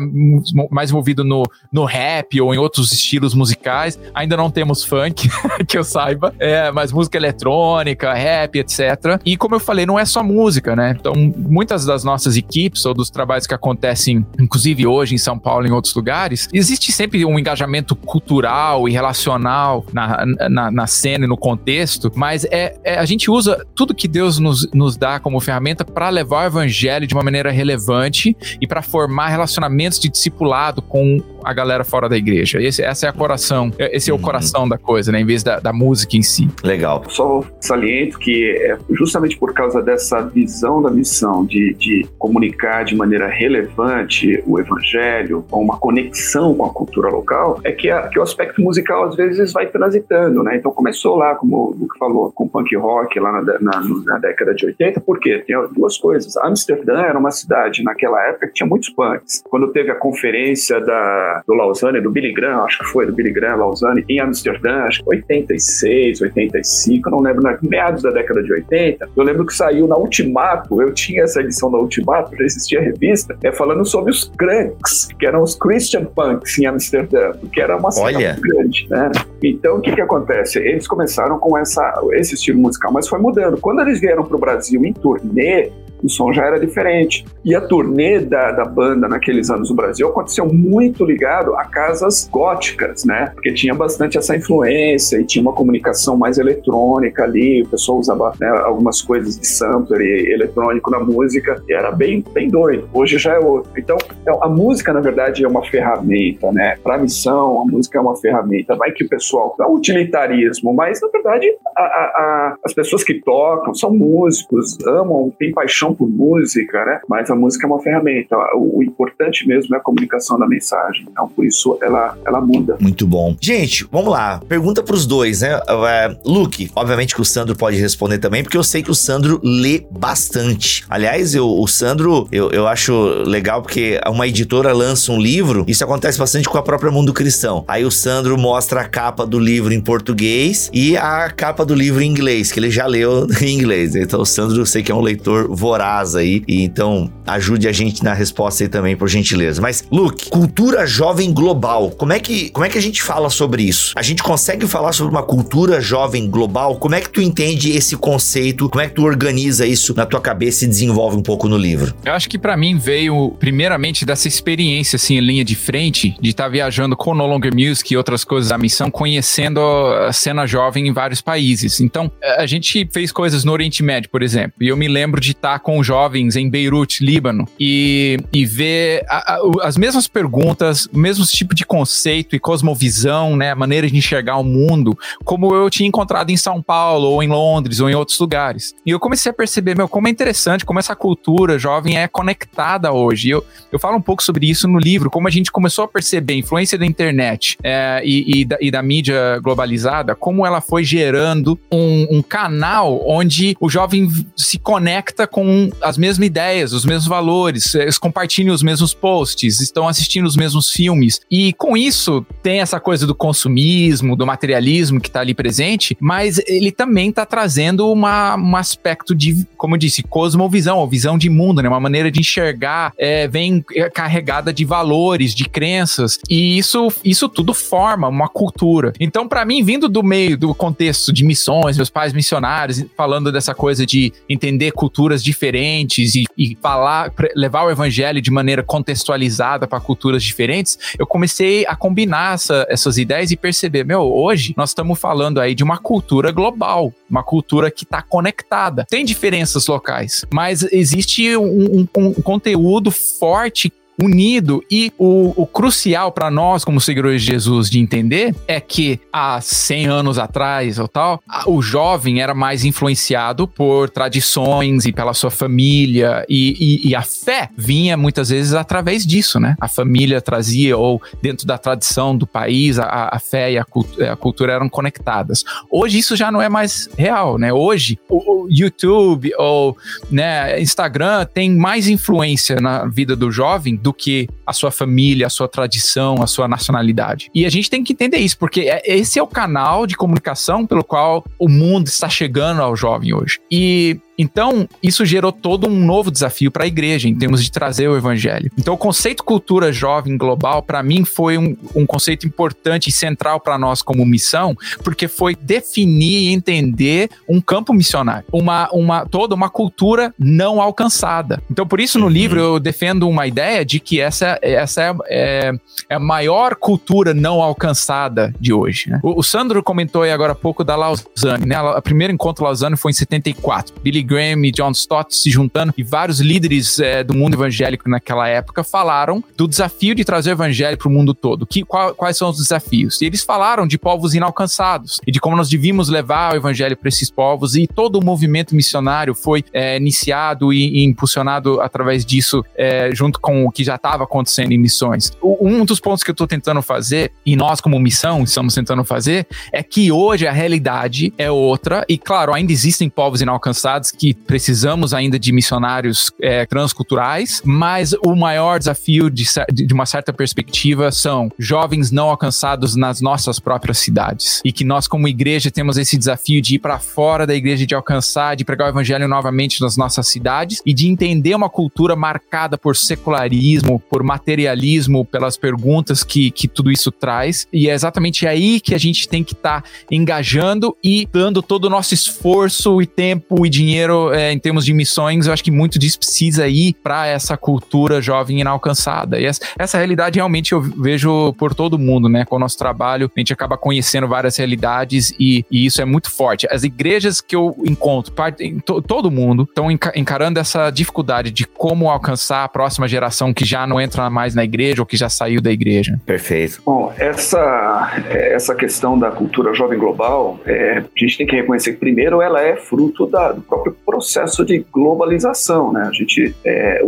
[0.69, 3.99] mais envolvida no, no rap ou em outros estilos musicais.
[4.13, 5.27] Ainda não temos funk,
[5.67, 9.19] que eu saiba, é, mas música eletrônica, rap, etc.
[9.25, 10.95] E como eu falei, não é só música, né?
[10.99, 15.65] Então, muitas das nossas equipes ou dos trabalhos que acontecem, inclusive hoje em São Paulo
[15.65, 20.87] e em outros lugares, existe sempre um engajamento engajamento cultural e relacional na, na, na
[20.87, 24.97] cena e no contexto, mas é, é, a gente usa tudo que Deus nos, nos
[24.97, 29.99] dá como ferramenta para levar o evangelho de uma maneira relevante e para formar relacionamentos
[29.99, 32.61] de discipulado com a galera fora da igreja.
[32.61, 34.21] Esse, essa é a coração, esse é o uhum.
[34.21, 35.21] coração da coisa, né?
[35.21, 36.49] Em vez da, da música em si.
[36.63, 37.03] Legal.
[37.07, 42.95] Só saliento que é justamente por causa dessa visão da missão de, de comunicar de
[42.95, 48.19] maneira relevante o evangelho, com uma conexão com a cultura local, é que, a, que
[48.19, 50.57] o aspecto musical às vezes vai transitando, né?
[50.57, 54.53] Então começou lá, como o Luke falou, com punk rock lá na, na, na década
[54.53, 55.43] de 80, por quê?
[55.45, 56.35] Tem duas coisas.
[56.37, 59.43] Amsterdã era uma cidade naquela época que tinha muitos punks.
[59.49, 63.31] Quando teve a conferência da, do Lausanne, do Billy Graham, acho que foi do Billy
[63.31, 68.51] Graham, Lausanne, em Amsterdã, acho que 86, 85, não lembro, na meados da década de
[68.51, 72.79] 80, eu lembro que saiu na Ultimato, eu tinha essa edição da Ultimato, já existia
[72.79, 77.61] a revista, é falando sobre os crunks, que eram os Christian punks em Amsterdã, porque
[77.61, 79.11] era uma cidade grande, né?
[79.43, 80.59] Então, o que que acontece?
[80.59, 83.57] Eles começaram com essa, esse estilo musical, mas foi mudando.
[83.59, 85.71] Quando eles vieram para o Brasil em turnê,
[86.03, 87.25] o som já era diferente.
[87.43, 92.27] E a turnê da, da banda naqueles anos no Brasil aconteceu muito ligado a casas
[92.31, 93.31] góticas, né?
[93.33, 98.33] Porque tinha bastante essa influência e tinha uma comunicação mais eletrônica ali, o pessoal usava
[98.39, 102.87] né, algumas coisas de sampler e eletrônico na música, e era bem, bem doido.
[102.93, 103.71] Hoje já é outro.
[103.77, 106.77] Então, então a música, na verdade, é uma ferramenta, né?
[106.83, 108.75] Para missão, a música é uma ferramenta.
[108.75, 113.15] Vai que o pessoal, não utilitarismo, mas na verdade, a, a, a, as pessoas que
[113.15, 116.99] tocam são músicos, amam, têm paixão por música, né?
[117.07, 118.35] Mas a música é uma ferramenta.
[118.55, 121.05] O, importante mesmo é a comunicação da mensagem.
[121.09, 122.77] Então, por isso, ela, ela muda.
[122.79, 123.35] Muito bom.
[123.41, 124.41] Gente, vamos lá.
[124.47, 125.59] Pergunta pros dois, né?
[125.67, 129.39] É, Luke, obviamente que o Sandro pode responder também, porque eu sei que o Sandro
[129.43, 130.83] lê bastante.
[130.89, 132.93] Aliás, eu, o Sandro, eu, eu acho
[133.25, 137.63] legal porque uma editora lança um livro, isso acontece bastante com a própria Mundo Cristão.
[137.67, 142.01] Aí o Sandro mostra a capa do livro em português e a capa do livro
[142.01, 143.95] em inglês, que ele já leu em inglês.
[143.95, 146.43] Então o Sandro, eu sei que é um leitor voraz aí.
[146.47, 149.61] E então ajude a gente na resposta aí também, por gentileza.
[149.61, 151.91] Mas, Luke, cultura jovem global.
[151.91, 153.93] Como é que, como é que a gente fala sobre isso?
[153.95, 156.77] A gente consegue falar sobre uma cultura jovem global?
[156.77, 158.69] Como é que tu entende esse conceito?
[158.69, 161.93] Como é que tu organiza isso na tua cabeça e desenvolve um pouco no livro?
[162.03, 166.29] Eu acho que para mim veio primeiramente dessa experiência assim em linha de frente, de
[166.29, 170.45] estar tá viajando com No Longer Music e outras coisas da missão, conhecendo a cena
[170.45, 171.79] jovem em vários países.
[171.79, 174.53] Então, a gente fez coisas no Oriente Médio, por exemplo.
[174.61, 179.03] E eu me lembro de estar tá com jovens em Beirute, Líbano, e, e ver
[179.09, 183.97] a, a, as mesmas perguntas, o mesmo tipo de conceito e cosmovisão, né, maneira de
[183.97, 187.95] enxergar o mundo, como eu tinha encontrado em São Paulo, ou em Londres, ou em
[187.95, 188.75] outros lugares.
[188.85, 192.93] E eu comecei a perceber, meu, como é interessante, como essa cultura jovem é conectada
[192.93, 193.31] hoje.
[193.31, 196.33] Eu, eu falo um pouco sobre isso no livro, como a gente começou a perceber
[196.33, 200.83] a influência da internet é, e, e, da, e, da, mídia globalizada, como ela foi
[200.83, 207.07] gerando um, um canal onde o jovem se conecta com as mesmas ideias, os mesmos
[207.07, 211.19] valores, eles compartilham os mesmos posts, estão assistindo os mesmos filmes.
[211.29, 216.39] E com isso tem essa coisa do consumismo, do materialismo que está ali presente, mas
[216.47, 221.29] ele também está trazendo uma, um aspecto de, como eu disse, cosmovisão, ou visão de
[221.29, 221.69] mundo, né?
[221.69, 223.63] Uma maneira de enxergar, é, vem
[223.93, 228.93] carregada de valores, de crenças, e isso, isso tudo forma uma cultura.
[228.99, 233.53] Então, para mim, vindo do meio do contexto de missões, meus pais missionários, falando dessa
[233.53, 239.67] coisa de entender culturas diferentes diferentes e, e falar, levar o evangelho de maneira contextualizada
[239.67, 244.69] para culturas diferentes, eu comecei a combinar essa, essas ideias e perceber, meu, hoje nós
[244.71, 248.85] estamos falando aí de uma cultura global, uma cultura que está conectada.
[248.89, 254.63] Tem diferenças locais, mas existe um, um, um conteúdo forte unido.
[254.69, 259.39] E o, o crucial para nós, como seguidores de Jesus, de entender é que há
[259.39, 265.31] 100 anos atrás ou tal, o jovem era mais influenciado por tradições e pela sua
[265.31, 269.55] família, e, e, e, a fé vinha muitas vezes através disso, né?
[269.59, 273.65] A família trazia, ou dentro da tradição do país, a, a fé e a,
[274.11, 275.43] a cultura eram conectadas.
[275.69, 277.53] Hoje isso já não é mais real, né?
[277.53, 279.77] Hoje o, o YouTube ou
[280.09, 285.29] né, Instagram tem mais influência na vida do jovem do que a sua família, a
[285.29, 287.29] sua tradição, a sua nacionalidade.
[287.35, 290.65] E a gente tem que entender isso, porque é, esse é o canal de comunicação
[290.65, 293.39] pelo qual o mundo está chegando ao jovem hoje.
[293.51, 297.87] E então, isso gerou todo um novo desafio para a igreja em termos de trazer
[297.87, 298.51] o evangelho.
[298.57, 303.39] Então, o conceito cultura jovem global, para mim, foi um, um, conceito importante e central
[303.39, 309.35] para nós como missão, porque foi definir e entender um campo missionário, uma, uma, toda
[309.35, 311.41] uma cultura não alcançada.
[311.49, 312.11] Então, por isso, no uhum.
[312.11, 315.51] livro, eu defendo uma ideia de que essa, essa é, é,
[315.89, 318.89] é a maior cultura não alcançada de hoje.
[318.89, 318.99] Né?
[319.03, 321.59] O, o, Sandro comentou aí agora há pouco da Lausanne, né?
[321.61, 323.73] O primeiro encontro Lausanne foi em 74.
[323.81, 328.27] Billy Graham e John Stott se juntando e vários líderes é, do mundo evangélico naquela
[328.27, 331.45] época falaram do desafio de trazer o evangelho para o mundo todo.
[331.45, 333.01] Que, qual, quais são os desafios?
[333.01, 336.89] E eles falaram de povos inalcançados e de como nós devíamos levar o evangelho para
[336.89, 342.43] esses povos e todo o movimento missionário foi é, iniciado e, e, impulsionado através disso
[342.55, 345.11] é, junto com o que já estava acontecendo em missões.
[345.21, 348.83] O, um dos pontos que eu estou tentando fazer e nós como missão estamos tentando
[348.83, 354.13] fazer é que hoje a realidade é outra e claro ainda existem povos inalcançados que
[354.13, 360.91] precisamos ainda de missionários é, transculturais, mas o maior desafio de, de uma certa perspectiva
[360.91, 364.41] são jovens não alcançados nas nossas próprias cidades.
[364.43, 367.75] E que nós, como igreja, temos esse desafio de ir para fora da igreja, de
[367.75, 372.57] alcançar, de pregar o evangelho novamente nas nossas cidades e de entender uma cultura marcada
[372.57, 377.47] por secularismo, por materialismo, pelas perguntas que, que tudo isso traz.
[377.51, 381.65] E é exatamente aí que a gente tem que estar tá engajando e dando todo
[381.65, 385.27] o nosso esforço e tempo e dinheiro é, em termos de missões.
[385.27, 389.19] Eu acho que muito disso precisa ir para essa cultura jovem inalcançada.
[389.19, 392.25] E essa, essa realidade realmente eu vejo por todo mundo, né?
[392.25, 396.11] Com o nosso trabalho, a gente acaba conhecendo várias realidades e, e isso é muito
[396.11, 396.47] forte.
[396.49, 401.89] As igrejas que eu encontro, parte, to, todo mundo, estão encarando essa dificuldade de como
[401.89, 405.41] alcançar a próxima geração que já não entra mais na igreja ou que já saiu
[405.41, 405.99] da igreja.
[406.05, 406.61] Perfeito.
[406.65, 411.79] Bom, essa, essa questão da cultura jovem global, é, a gente tem que reconhecer que,
[411.79, 415.83] primeiro, ela é fruto da, do próprio processo de globalização, né?
[415.87, 416.81] A gente é,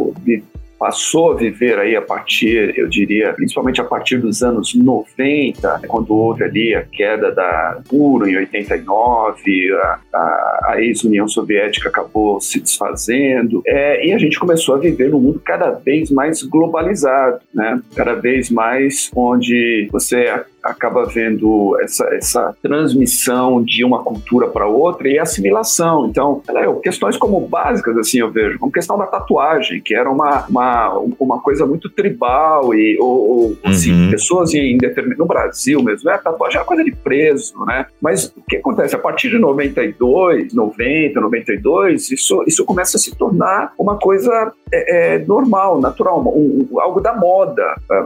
[0.78, 6.14] passou a viver aí a partir, eu diria, principalmente a partir dos anos 90, quando
[6.14, 12.60] houve ali a queda da URO em 89, a, a, a ex-União Soviética acabou se
[12.60, 17.82] desfazendo, é, e a gente começou a viver num mundo cada vez mais globalizado, né?
[17.96, 20.32] Cada vez mais onde você
[20.68, 26.08] acaba vendo essa, essa transmissão de uma cultura para outra e assimilação.
[26.08, 30.46] Então, é, questões como básicas, assim, eu vejo, como questão da tatuagem, que era uma,
[30.48, 34.12] uma, uma coisa muito tribal e, ou, ou assim, uhum.
[34.12, 34.78] pessoas em
[35.18, 37.86] no Brasil mesmo, é, tatuagem é uma coisa de preso, né?
[38.02, 38.96] Mas o que acontece?
[38.96, 45.16] A partir de 92, 90, 92, isso, isso começa a se tornar uma coisa é,
[45.16, 47.64] é normal, natural, um, um, algo da moda.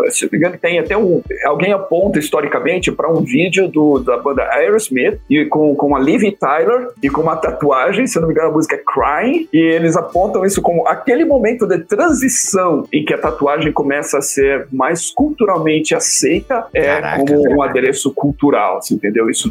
[0.09, 1.21] Se não me engano, tem até um.
[1.45, 6.23] Alguém aponta historicamente para um vídeo do, da banda Aerosmith e com, com a Liv
[6.39, 9.95] Tyler e com uma tatuagem, se não me engano a música é Crying, e eles
[9.95, 15.11] apontam isso como aquele momento de transição em que a tatuagem começa a ser mais
[15.11, 19.29] culturalmente aceita é Caraca, como um adereço cultural, você entendeu?
[19.29, 19.49] Isso,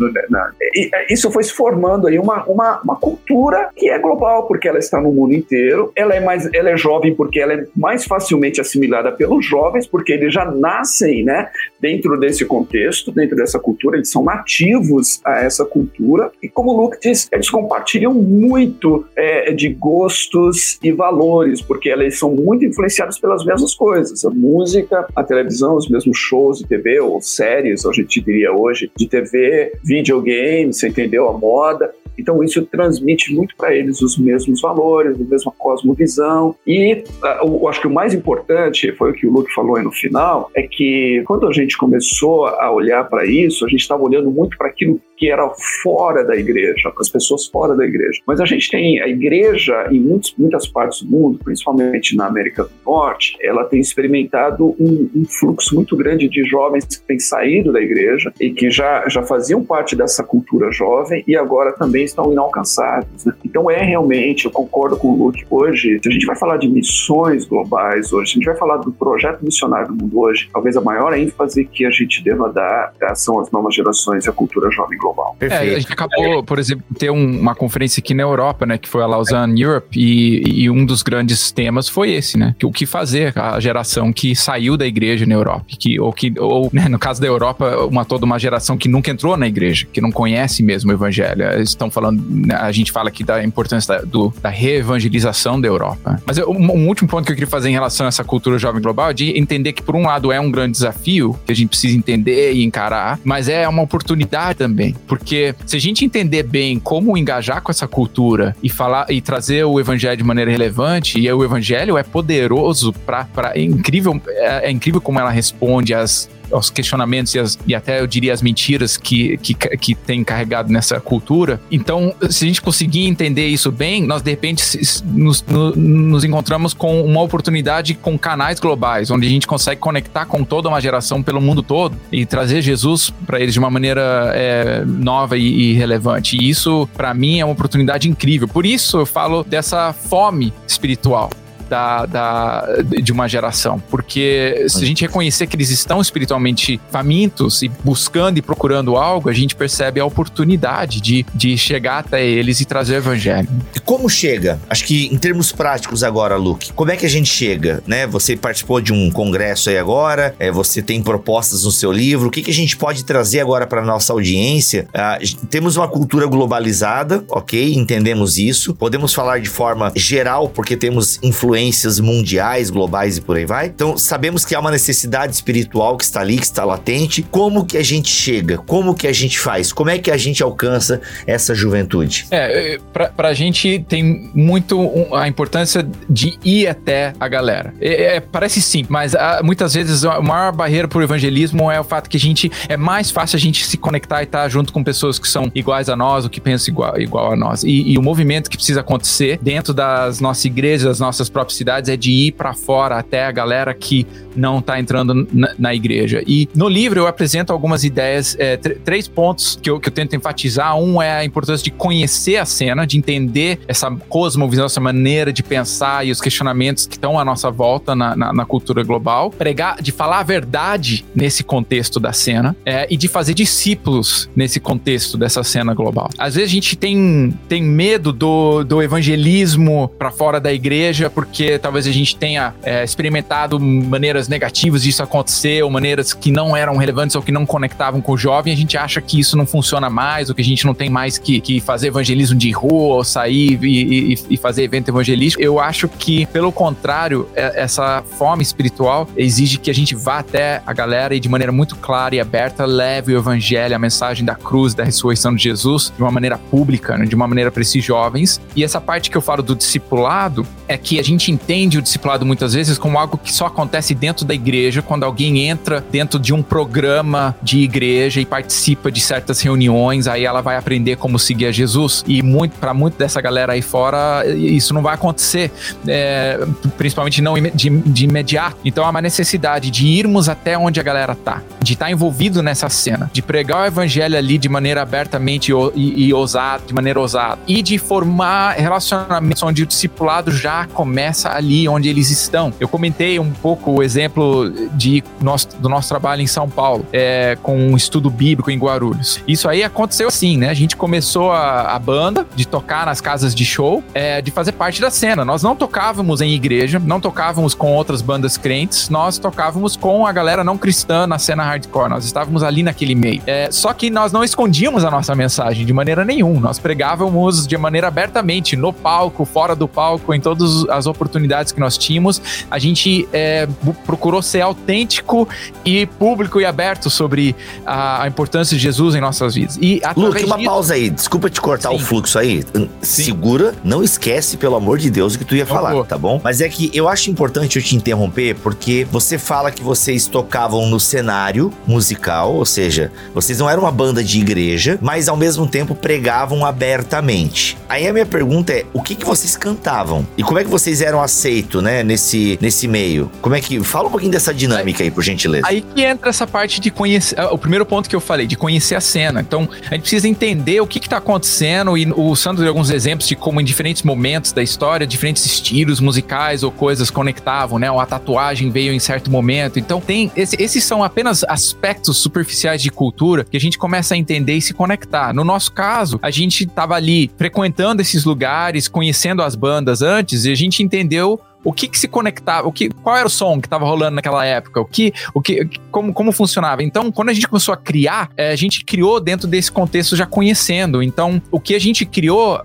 [0.75, 4.69] e, é, isso foi se formando aí uma, uma, uma cultura que é global, porque
[4.69, 8.05] ela está no mundo inteiro, ela é mais ela é jovem porque ela é mais
[8.05, 11.49] facilmente assimilada pelos jovens, porque eles já nascem né,
[11.81, 16.71] dentro desse contexto contexto, dentro dessa cultura, eles são nativos a essa cultura, e como
[16.71, 22.65] o Luke diz, eles compartilham muito é, de gostos e valores, porque eles são muito
[22.65, 27.85] influenciados pelas mesmas coisas, a música, a televisão, os mesmos shows de TV ou séries,
[27.85, 31.29] a gente diria hoje, de TV, videogames, você entendeu?
[31.29, 36.55] A moda, então isso transmite muito para eles os mesmos valores, a mesma cosmovisão.
[36.67, 39.85] E uh, eu acho que o mais importante, foi o que o Luke falou aí
[39.85, 44.03] no final, é que quando a gente começou a olhar para isso, a gente estava
[44.03, 45.47] olhando muito para aquilo que era
[45.83, 48.23] fora da igreja, para as pessoas fora da igreja.
[48.27, 52.65] Mas a gente tem a igreja em muitos, muitas partes do mundo, principalmente na América
[52.65, 57.71] do Norte, ela tem experimentado um, um fluxo muito grande de jovens que têm saído
[57.71, 62.33] da igreja e que já, já faziam parte dessa cultura jovem e agora também estão
[62.33, 63.25] inalcançáveis.
[63.25, 63.33] Né?
[63.45, 66.69] Então é realmente, eu concordo com o Luke, hoje, se a gente vai falar de
[66.69, 70.77] missões globais hoje, se a gente vai falar do projeto missionário do mundo hoje, talvez
[70.77, 74.71] a maior ênfase que a gente deva dar são as novas gerações e a cultura
[74.71, 75.37] jovem global global.
[75.41, 78.89] É, a gente acabou, por exemplo, ter um, uma conferência aqui na Europa, né, que
[78.89, 82.73] foi a Lausanne Europe, e, e, um dos grandes temas foi esse, né, que o
[82.73, 86.89] que fazer a geração que saiu da igreja na Europa, que ou que ou né,
[86.89, 90.11] no caso da Europa, uma toda uma geração que nunca entrou na igreja, que não
[90.11, 91.43] conhece mesmo o evangelho.
[91.53, 95.69] Eles estão falando, né, a gente fala aqui da importância da, do, da reevangelização da
[95.69, 96.21] Europa.
[96.25, 98.59] Mas eu, um, um, último ponto que eu queria fazer em relação a essa cultura
[98.59, 101.55] jovem global é de entender que por um lado é um grande desafio que a
[101.55, 104.97] gente precisa entender e encarar, mas é uma oportunidade também.
[105.07, 109.65] Porque se a gente entender bem como engajar com essa cultura e falar e trazer
[109.65, 114.71] o evangelho de maneira relevante, e o evangelho é poderoso para é incrível, é, é
[114.71, 118.97] incrível como ela responde às aos questionamentos e, as, e, até eu diria as mentiras
[118.97, 121.61] que, que, que tem carregado nessa cultura.
[121.71, 124.63] Então, se a gente conseguir entender isso bem, nós de repente
[125.05, 125.45] nos,
[125.77, 130.69] nos encontramos com uma oportunidade com canais globais, onde a gente consegue conectar com toda
[130.69, 135.37] uma geração pelo mundo todo e trazer Jesus para eles de uma maneira é, nova
[135.37, 136.37] e, e relevante.
[136.37, 138.49] E isso, para mim, é uma oportunidade incrível.
[138.49, 141.31] Por isso eu falo dessa fome espiritual
[141.71, 143.81] da, da, de uma geração.
[143.89, 149.31] Porque se a gente reconhecer que eles estão espiritualmente famintos e buscando e procurando algo,
[149.31, 153.49] a gente percebe a oportunidade de, de chegar até eles e trazer o evangelho.
[153.75, 154.59] E como chega?
[154.69, 157.83] Acho que em termos práticos agora, Luke, como é que a gente chega?
[157.87, 158.07] Né?
[158.09, 162.31] Você participou de um congresso aí agora, é, você tem propostas no seu livro, o
[162.31, 164.89] que, que a gente pode trazer agora para nossa audiência?
[164.93, 167.75] Ah, temos uma cultura globalizada, ok?
[167.75, 168.75] Entendemos isso.
[168.75, 173.67] Podemos falar de forma geral, porque temos influência influências mundiais, globais e por aí vai.
[173.67, 177.23] Então, sabemos que há uma necessidade espiritual que está ali, que está latente.
[177.23, 178.59] Como que a gente chega?
[178.59, 179.73] Como que a gente faz?
[179.73, 182.27] Como é que a gente alcança essa juventude?
[182.31, 187.75] É, pra, pra gente tem muito a importância de ir até a galera.
[187.81, 191.79] É, é, parece sim, mas há, muitas vezes a maior barreira para o evangelismo é
[191.81, 194.73] o fato que a gente é mais fácil a gente se conectar e estar junto
[194.73, 197.63] com pessoas que são iguais a nós, ou que pensam igual, igual a nós.
[197.63, 201.91] E, e o movimento que precisa acontecer dentro das nossas igrejas, das nossas próprias cidades
[201.91, 206.23] é de ir para fora até a galera que não tá entrando na, na, igreja.
[206.27, 210.15] E no livro eu apresento algumas ideias, é, três pontos que eu, que eu tento
[210.15, 210.77] enfatizar.
[210.77, 215.43] Um é a importância de conhecer a cena, de entender essa cosmovisão, essa maneira de
[215.43, 219.31] pensar e os questionamentos que estão à nossa volta na, na, na cultura global.
[219.31, 224.61] Pregar, de falar a verdade nesse contexto da cena é, e de fazer discípulos nesse
[224.61, 226.09] contexto dessa cena global.
[226.19, 231.40] Às vezes a gente tem, tem medo do, do evangelismo para fora da igreja porque
[231.41, 236.55] porque talvez a gente tenha é, experimentado maneiras negativas disso acontecer, ou maneiras que não
[236.55, 239.47] eram relevantes ou que não conectavam com o jovem, a gente acha que isso não
[239.47, 242.97] funciona mais, ou que a gente não tem mais que, que fazer evangelismo de rua,
[242.97, 245.43] ou sair e, e, e fazer evento evangelístico.
[245.43, 250.61] Eu acho que, pelo contrário, é, essa fome espiritual exige que a gente vá até
[250.67, 254.35] a galera e de maneira muito clara e aberta leve o evangelho, a mensagem da
[254.35, 257.83] cruz, da ressurreição de Jesus, de uma maneira pública, né, de uma maneira para esses
[257.83, 258.39] jovens.
[258.55, 262.25] E essa parte que eu falo do discipulado é que a gente entende o discipulado
[262.25, 266.33] muitas vezes como algo que só acontece dentro da igreja, quando alguém entra dentro de
[266.33, 271.47] um programa de igreja e participa de certas reuniões, aí ela vai aprender como seguir
[271.47, 272.05] a Jesus.
[272.07, 275.51] E muito para muito dessa galera aí fora, isso não vai acontecer,
[275.87, 276.39] é,
[276.77, 278.57] principalmente não de, de, imediato.
[278.65, 282.43] Então há uma necessidade de irmos até onde a galera tá, de estar tá envolvido
[282.43, 287.01] nessa cena, de pregar o evangelho ali de maneira abertamente e, e ousada, de maneira
[287.01, 292.53] ousada, e de formar relacionamentos onde o discipulado já começa começa ali onde eles estão.
[292.61, 297.37] Eu comentei um pouco o exemplo de nosso, do nosso trabalho em São Paulo, é,
[297.43, 299.21] com um estudo bíblico em Guarulhos.
[299.27, 300.51] Isso aí aconteceu assim, né?
[300.51, 304.53] A gente começou a, a banda de tocar nas casas de show, é, de fazer
[304.53, 305.25] parte da cena.
[305.25, 310.13] Nós não tocávamos em igreja, não tocávamos com outras bandas crentes, nós tocávamos com a
[310.13, 311.91] galera não cristã na cena hardcore.
[311.91, 313.23] Nós estávamos ali naquele meio.
[313.27, 316.41] É, só que nós não escondíamos a nossa mensagem de maneira nenhuma.
[316.41, 321.59] Nós pregávamos de maneira abertamente, no palco, fora do palco, em todas as oportunidades que
[321.59, 323.49] nós tínhamos, a gente é,
[323.87, 325.27] procurou ser autêntico
[325.65, 327.35] e público e aberto sobre
[327.65, 329.59] a, a, importância de Jesus em nossas vidas.
[329.61, 330.91] E Luke, uma pausa aí.
[330.91, 331.77] Desculpa te cortar Sim.
[331.77, 332.45] o fluxo aí.
[332.83, 333.05] Sim.
[333.05, 336.21] Segura, não esquece, pelo amor de Deus, o que tu ia falar, tá bom?
[336.23, 340.67] Mas é que eu acho importante eu te interromper porque você fala que vocês tocavam
[340.67, 345.47] no cenário musical, ou seja, vocês não eram uma banda de igreja, mas ao mesmo
[345.47, 347.57] tempo pregavam abertamente.
[347.69, 350.07] Aí a minha pergunta é: o que, que vocês cantavam?
[350.17, 353.13] E como é que vocês eram aceito, né, nesse, nesse meio?
[353.21, 353.61] Como é que.
[353.61, 355.47] Fala um pouquinho dessa dinâmica aí, por gentileza.
[355.47, 357.19] Aí que entra essa parte de conhecer.
[357.19, 359.21] É, o primeiro ponto que eu falei, de conhecer a cena.
[359.21, 363.07] Então, a gente precisa entender o que, está acontecendo e o Sandro deu alguns exemplos
[363.07, 367.71] de como em diferentes momentos da história, diferentes estilos musicais ou coisas conectavam, né?
[367.71, 369.59] Ou a tatuagem veio em certo momento.
[369.59, 370.11] Então, tem.
[370.17, 374.41] Esse, esses são apenas aspectos superficiais de cultura que a gente começa a entender e
[374.41, 375.13] se conectar.
[375.13, 380.33] No nosso caso, a gente estava ali frequentando esses lugares, conhecendo as bandas antes, e
[380.33, 383.41] a gente entendeu entendeu o que, que se conectava, o que, qual era o som
[383.41, 386.63] que estava rolando naquela época, o que, o que, como, como funcionava.
[386.63, 390.07] Então, quando a gente começou a criar, é, a gente criou dentro desse contexto já
[390.07, 390.83] conhecendo.
[390.83, 392.41] Então, o que a gente criou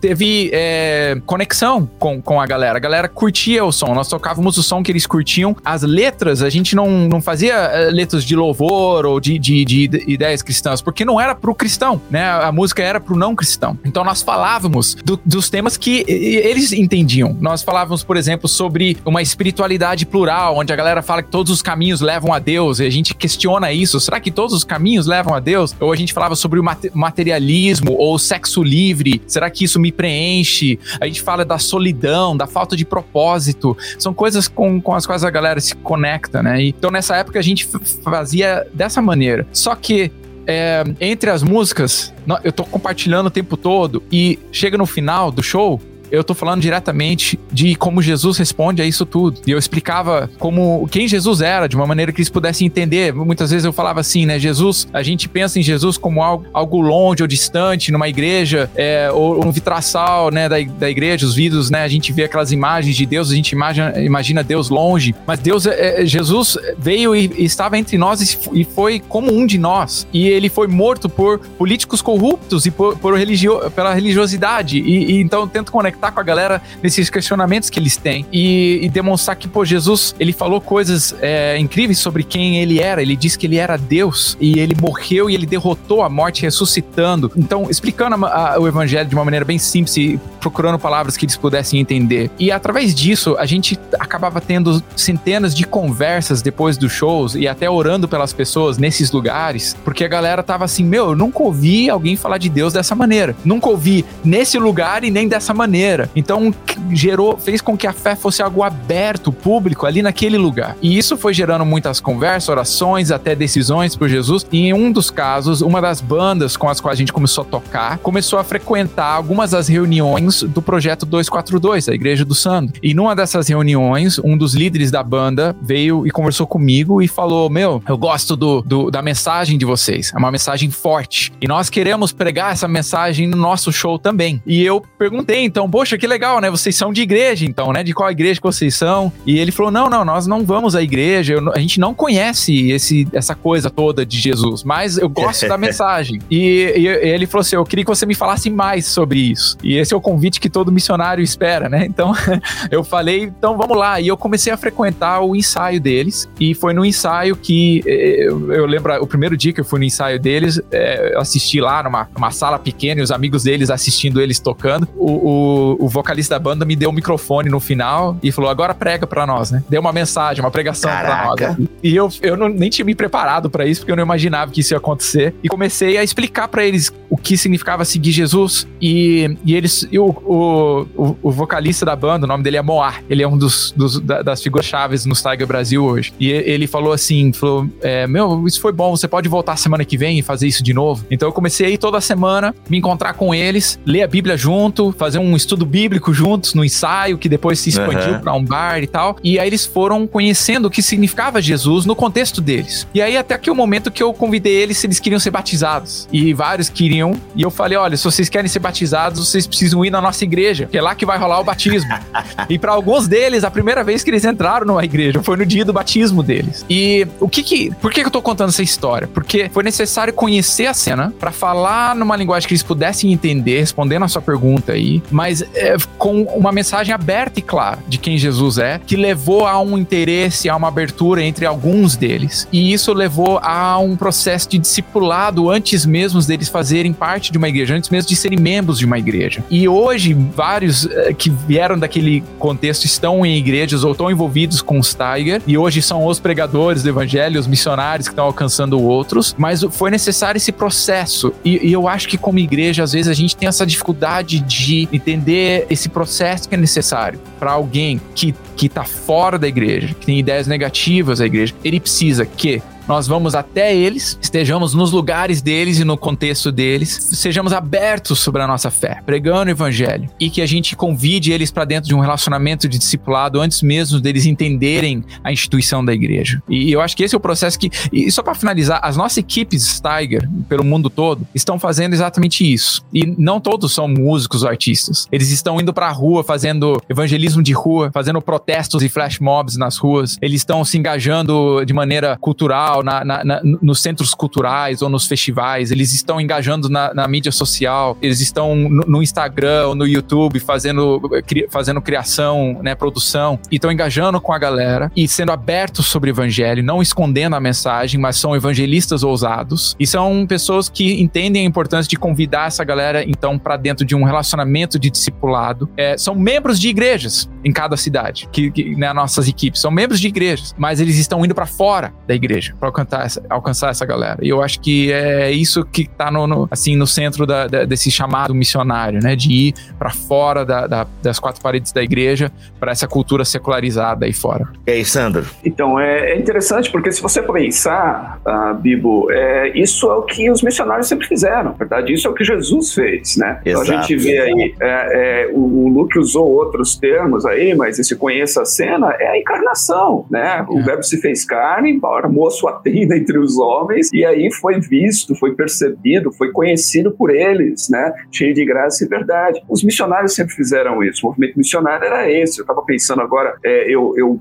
[0.00, 2.76] teve é, conexão com, com a galera.
[2.76, 5.56] A galera curtia o som, nós tocávamos o som que eles curtiam.
[5.64, 9.88] As letras, a gente não, não fazia é, letras de louvor ou de, de, de,
[9.88, 12.28] de ideias cristãs, porque não era pro cristão, né?
[12.28, 13.78] A música era pro não cristão.
[13.84, 17.36] Então, nós falávamos do, dos temas que eles entendiam.
[17.40, 21.52] Nós falávamos, por exemplo, exemplo, sobre uma espiritualidade plural, onde a galera fala que todos
[21.52, 24.00] os caminhos levam a Deus, e a gente questiona isso.
[24.00, 25.74] Será que todos os caminhos levam a Deus?
[25.78, 26.64] Ou a gente falava sobre o
[26.94, 29.22] materialismo ou sexo livre.
[29.26, 30.78] Será que isso me preenche?
[31.00, 33.76] A gente fala da solidão, da falta de propósito.
[33.98, 36.62] São coisas com, com as quais a galera se conecta, né?
[36.62, 37.68] Então nessa época a gente
[38.02, 39.46] fazia dessa maneira.
[39.52, 40.10] Só que
[40.46, 45.42] é, entre as músicas, eu tô compartilhando o tempo todo e chega no final do
[45.42, 45.80] show,
[46.12, 49.40] eu tô falando diretamente de como Jesus responde a isso tudo.
[49.46, 53.14] E eu explicava como quem Jesus era, de uma maneira que eles pudessem entender.
[53.14, 54.38] Muitas vezes eu falava assim, né?
[54.38, 59.10] Jesus, a gente pensa em Jesus como algo, algo longe ou distante numa igreja, é,
[59.10, 61.82] ou um vitraçal, né, da, da igreja, os vidros, né?
[61.82, 65.64] A gente vê aquelas imagens de Deus, a gente imagina, imagina Deus longe, mas Deus,
[65.64, 70.06] é, é Jesus veio e, estava entre nós e, foi como um de nós.
[70.12, 74.78] E ele foi morto por políticos corruptos e por, por religio, pela religiosidade.
[74.78, 78.80] E, e então tento conectar conectar com a galera nesses questionamentos que eles têm e,
[78.82, 83.02] e demonstrar que, pô, Jesus, ele falou coisas é, incríveis sobre quem ele era.
[83.02, 87.30] Ele disse que ele era Deus e ele morreu e ele derrotou a morte ressuscitando.
[87.36, 91.24] Então, explicando a, a, o evangelho de uma maneira bem simples e procurando palavras que
[91.24, 92.30] eles pudessem entender.
[92.38, 97.68] E através disso, a gente acabava tendo centenas de conversas depois dos shows e até
[97.70, 102.16] orando pelas pessoas nesses lugares, porque a galera tava assim: meu, eu nunca ouvi alguém
[102.16, 103.36] falar de Deus dessa maneira.
[103.44, 106.10] Nunca ouvi nesse lugar e nem dessa maneira maneira.
[106.16, 106.54] Então,
[106.90, 110.76] gerou, fez com que a fé fosse algo aberto, público, ali naquele lugar.
[110.80, 114.46] E isso foi gerando muitas conversas, orações, até decisões por Jesus.
[114.50, 117.46] E em um dos casos, uma das bandas com as quais a gente começou a
[117.46, 122.74] tocar, começou a frequentar algumas das reuniões do projeto 242, a Igreja do Sandro.
[122.82, 127.50] E numa dessas reuniões, um dos líderes da banda veio e conversou comigo e falou:
[127.50, 130.12] Meu, eu gosto do, do da mensagem de vocês.
[130.14, 131.32] É uma mensagem forte.
[131.40, 134.42] E nós queremos pregar essa mensagem no nosso show também.
[134.46, 136.48] E eu perguntei, então, poxa, que legal, né?
[136.48, 137.82] Vocês são de igreja, então, né?
[137.82, 139.12] De qual igreja que vocês são?
[139.26, 142.70] E ele falou: não, não, nós não vamos à igreja, eu, a gente não conhece
[142.70, 146.20] esse, essa coisa toda de Jesus, mas eu gosto da mensagem.
[146.30, 149.58] E, e, ele falou assim: eu queria que você me falasse mais sobre isso.
[149.60, 151.84] E esse é o convite que todo missionário espera, né?
[151.84, 152.12] Então
[152.70, 154.00] eu falei: então vamos lá.
[154.00, 156.28] E eu comecei a frequentar o ensaio deles.
[156.38, 159.80] E foi no ensaio que eh, eu, eu lembro, o primeiro dia que eu fui
[159.80, 163.68] no ensaio deles, é, eu assisti lá numa, numa sala pequena e os amigos deles
[163.68, 164.88] assistindo eles tocando.
[164.96, 168.74] o, o, vocalista da banda me deu o um microfone no final e falou: agora
[168.74, 169.62] prega pra nós, né?
[169.68, 171.36] Deu uma mensagem, uma pregação Caraca.
[171.36, 171.68] pra nós.
[171.82, 174.60] E eu, eu não, nem tinha me preparado para isso, porque eu não imaginava que
[174.60, 175.34] isso ia acontecer.
[175.42, 178.66] E comecei a explicar para eles o que significava seguir Jesus.
[178.80, 179.86] E, e eles.
[179.90, 183.02] E o, o, o, o, vocalista da banda, o nome dele é Moar.
[183.08, 186.12] Ele é um dos, dos das figuras chaves no Tiger Brasil hoje.
[186.18, 189.96] E ele falou assim: falou, é, Meu, isso foi bom, você pode voltar semana que
[189.96, 191.04] vem e fazer isso de novo.
[191.10, 194.92] Então eu comecei a ir toda semana, me encontrar com eles, ler a Bíblia junto,
[194.92, 198.20] fazer um estudo estudo bíblico juntos no ensaio, que depois se expandiu uhum.
[198.20, 199.16] para um bar e tal.
[199.22, 202.86] E aí eles foram conhecendo o que significava Jesus no contexto deles.
[202.94, 206.08] E aí até que o momento que eu convidei eles se eles queriam ser batizados.
[206.12, 207.14] E vários queriam.
[207.36, 210.66] E eu falei: olha, se vocês querem ser batizados, vocês precisam ir na nossa igreja,
[210.70, 211.92] que é lá que vai rolar o batismo.
[212.48, 215.64] e para alguns deles, a primeira vez que eles entraram numa igreja foi no dia
[215.64, 216.64] do batismo deles.
[216.68, 217.70] E o que que.
[217.80, 219.06] Por que eu tô contando essa história?
[219.06, 224.04] Porque foi necessário conhecer a cena para falar numa linguagem que eles pudessem entender, respondendo
[224.04, 228.58] a sua pergunta aí, mas é, com uma mensagem aberta e clara de quem Jesus
[228.58, 232.46] é, que levou a um interesse, a uma abertura entre alguns deles.
[232.52, 237.48] E isso levou a um processo de discipulado antes mesmo deles fazerem parte de uma
[237.48, 239.44] igreja, antes mesmo de serem membros de uma igreja.
[239.50, 244.78] E hoje, vários é, que vieram daquele contexto estão em igrejas ou estão envolvidos com
[244.78, 249.34] os Tiger, e hoje são os pregadores do evangelho, os missionários que estão alcançando outros,
[249.38, 251.32] mas foi necessário esse processo.
[251.44, 254.88] E, e eu acho que, como igreja, às vezes a gente tem essa dificuldade de
[254.92, 259.88] entender entender esse processo que é necessário para alguém que que está fora da igreja,
[259.88, 261.52] que tem ideias negativas da igreja.
[261.64, 262.62] Ele precisa que
[262.92, 268.42] nós vamos até eles, estejamos nos lugares deles e no contexto deles, sejamos abertos sobre
[268.42, 271.94] a nossa fé, pregando o evangelho e que a gente convide eles para dentro de
[271.94, 276.42] um relacionamento de discipulado antes mesmo deles entenderem a instituição da igreja.
[276.46, 279.16] E eu acho que esse é o processo que, e só para finalizar, as nossas
[279.16, 282.84] equipes Tiger pelo mundo todo estão fazendo exatamente isso.
[282.92, 285.08] E não todos são músicos ou artistas.
[285.10, 289.56] Eles estão indo para a rua fazendo evangelismo de rua, fazendo protestos e flash mobs
[289.56, 290.18] nas ruas.
[290.20, 295.06] Eles estão se engajando de maneira cultural na, na, na, nos centros culturais ou nos
[295.06, 299.86] festivais, eles estão engajando na, na mídia social, eles estão no, no, Instagram ou no
[299.86, 305.32] YouTube fazendo, cri, fazendo criação, né, produção, e estão engajando com a galera e sendo
[305.32, 310.68] abertos sobre o evangelho, não escondendo a mensagem, mas são evangelistas ousados e são pessoas
[310.68, 314.90] que entendem a importância de convidar essa galera então para dentro de um relacionamento de
[314.90, 315.68] discipulado.
[315.76, 320.00] É, são membros de igrejas em cada cidade, que, que né, nossas equipes são membros
[320.00, 323.84] de igrejas, mas eles estão indo para fora da igreja para alcançar essa, alcançar essa
[323.84, 324.18] galera.
[324.22, 327.64] E eu acho que é isso que está no, no, assim no centro da, da,
[327.64, 332.30] desse chamado missionário, né, de ir para fora da, da, das quatro paredes da igreja
[332.60, 334.46] para essa cultura secularizada aí fora.
[334.64, 335.26] E aí, Sandro?
[335.44, 340.30] Então é, é interessante porque se você pensar, uh, Bibo, é, isso é o que
[340.30, 341.44] os missionários sempre fizeram.
[341.44, 343.40] Na verdade, isso é o que Jesus fez, né?
[343.44, 347.78] Então a gente vê aí é, é, o, o Luke usou outros termos aí, mas
[347.78, 350.44] esse conheça a cena é a encarnação, né?
[350.48, 350.62] O é.
[350.62, 355.34] verbo se fez carne, armou sua tenda entre os homens e aí foi visto, foi
[355.34, 357.92] percebido, foi conhecido por eles, né?
[358.10, 359.42] Cheio de graça e verdade.
[359.48, 361.06] Os missionários sempre fizeram isso.
[361.06, 362.38] O movimento missionário era esse.
[362.38, 364.20] Eu estava pensando agora, é, eu, eu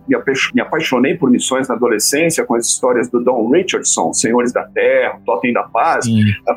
[0.53, 5.19] me apaixonei por missões na adolescência com as histórias do Don Richardson, Senhores da Terra,
[5.25, 6.05] Totem da Paz.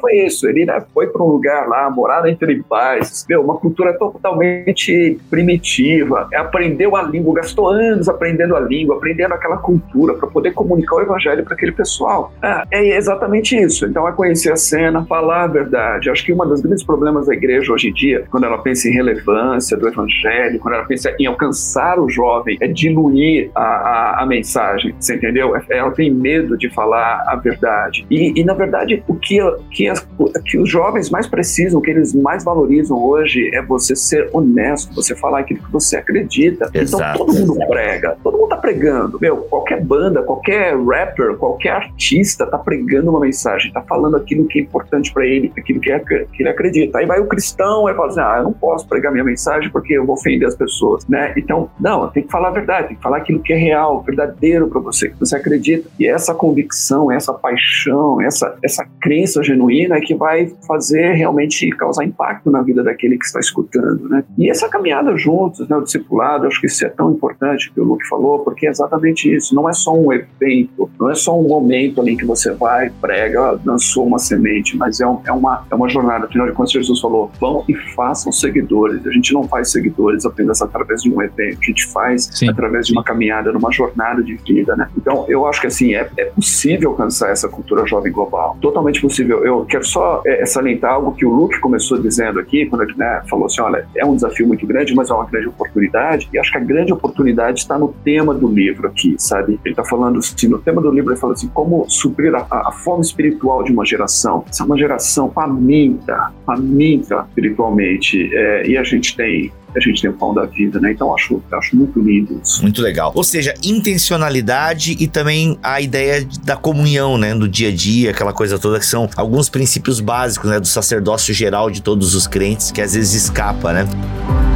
[0.00, 0.48] Foi isso.
[0.48, 4.83] Ele né, foi para um lugar lá, morar entre paz, uma cultura totalmente
[5.30, 6.28] primitiva.
[6.34, 11.00] Aprendeu a língua, gastou anos aprendendo a língua, aprendendo aquela cultura para poder comunicar o
[11.00, 12.32] evangelho para aquele pessoal.
[12.42, 13.86] Ah, é exatamente isso.
[13.86, 16.10] Então é conhecer a cena, falar a verdade.
[16.10, 18.92] Acho que um dos grandes problemas da igreja hoje em dia, quando ela pensa em
[18.92, 24.26] relevância do evangelho, quando ela pensa em alcançar o jovem, é diluir a, a, a
[24.26, 24.94] mensagem.
[24.98, 25.56] Você entendeu?
[25.56, 28.06] É, ela tem medo de falar a verdade.
[28.10, 29.38] E, e na verdade, o que,
[29.70, 30.06] que, as,
[30.44, 34.73] que os jovens mais precisam, o que eles mais valorizam hoje é você ser honesto,
[34.94, 36.66] você falar aquilo que você acredita.
[36.70, 37.22] Então, Exato.
[37.22, 39.18] Então todo mundo prega, todo mundo tá pregando.
[39.20, 44.58] Meu, qualquer banda, qualquer rapper, qualquer artista tá pregando uma mensagem, tá falando aquilo que
[44.58, 46.98] é importante para ele, aquilo que, é, que, ele acredita.
[46.98, 49.94] Aí vai o cristão e fala assim: ah, eu não posso pregar minha mensagem porque
[49.94, 51.32] eu vou ofender as pessoas, né?
[51.36, 54.68] Então, não, tem que falar a verdade, tem que falar aquilo que é real, verdadeiro
[54.68, 55.88] para você, que você acredita.
[55.98, 62.04] E essa convicção, essa paixão, essa, essa crença genuína é que vai fazer realmente causar
[62.04, 64.24] impacto na vida daquele que está escutando, né?
[64.38, 67.84] E essa caminhada juntos, né, o discipulado, acho que isso é tão importante que o
[67.84, 69.54] Luke falou, porque é exatamente isso.
[69.54, 73.58] Não é só um evento, não é só um momento ali que você vai, prega,
[73.64, 76.26] lançou uma semente, mas é, um, é, uma, é uma jornada.
[76.26, 79.06] Afinal de contas, Jesus falou: vão e façam seguidores.
[79.06, 82.48] A gente não faz seguidores apenas através de um evento, a gente faz Sim.
[82.48, 84.88] através de uma caminhada, numa jornada de vida, né?
[84.96, 88.56] Então, eu acho que assim, é, é possível alcançar essa cultura jovem global.
[88.60, 89.44] Totalmente possível.
[89.44, 93.22] Eu quero só é, salientar algo que o Luke começou dizendo aqui, quando ele né,
[93.28, 96.28] falou assim: olha, é um desafio muito grande, mas é uma grande oportunidade.
[96.32, 99.58] E acho que a grande oportunidade está no tema do livro aqui, sabe?
[99.64, 102.72] Ele está falando assim, no tema do livro, ele fala assim: como suprir a, a
[102.72, 104.44] fome espiritual de uma geração.
[104.48, 108.30] Essa é uma geração faminta, faminta espiritualmente.
[108.32, 110.92] É, e a gente tem a gente tem o pão da vida, né?
[110.92, 112.62] Então acho, acho muito lindo isso.
[112.62, 113.12] Muito legal.
[113.14, 117.34] Ou seja, intencionalidade e também a ideia da comunhão, né?
[117.34, 120.60] Do dia a dia, aquela coisa toda que são alguns princípios básicos, né?
[120.60, 124.53] Do sacerdócio geral de todos os crentes que às vezes escapa, né?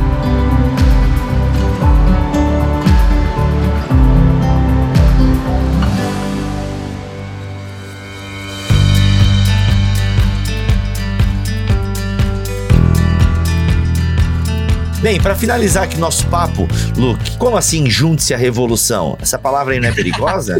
[15.00, 19.16] Bem, para finalizar aqui nosso papo, Luke, como assim junte-se à revolução?
[19.20, 20.58] Essa palavra aí não é perigosa?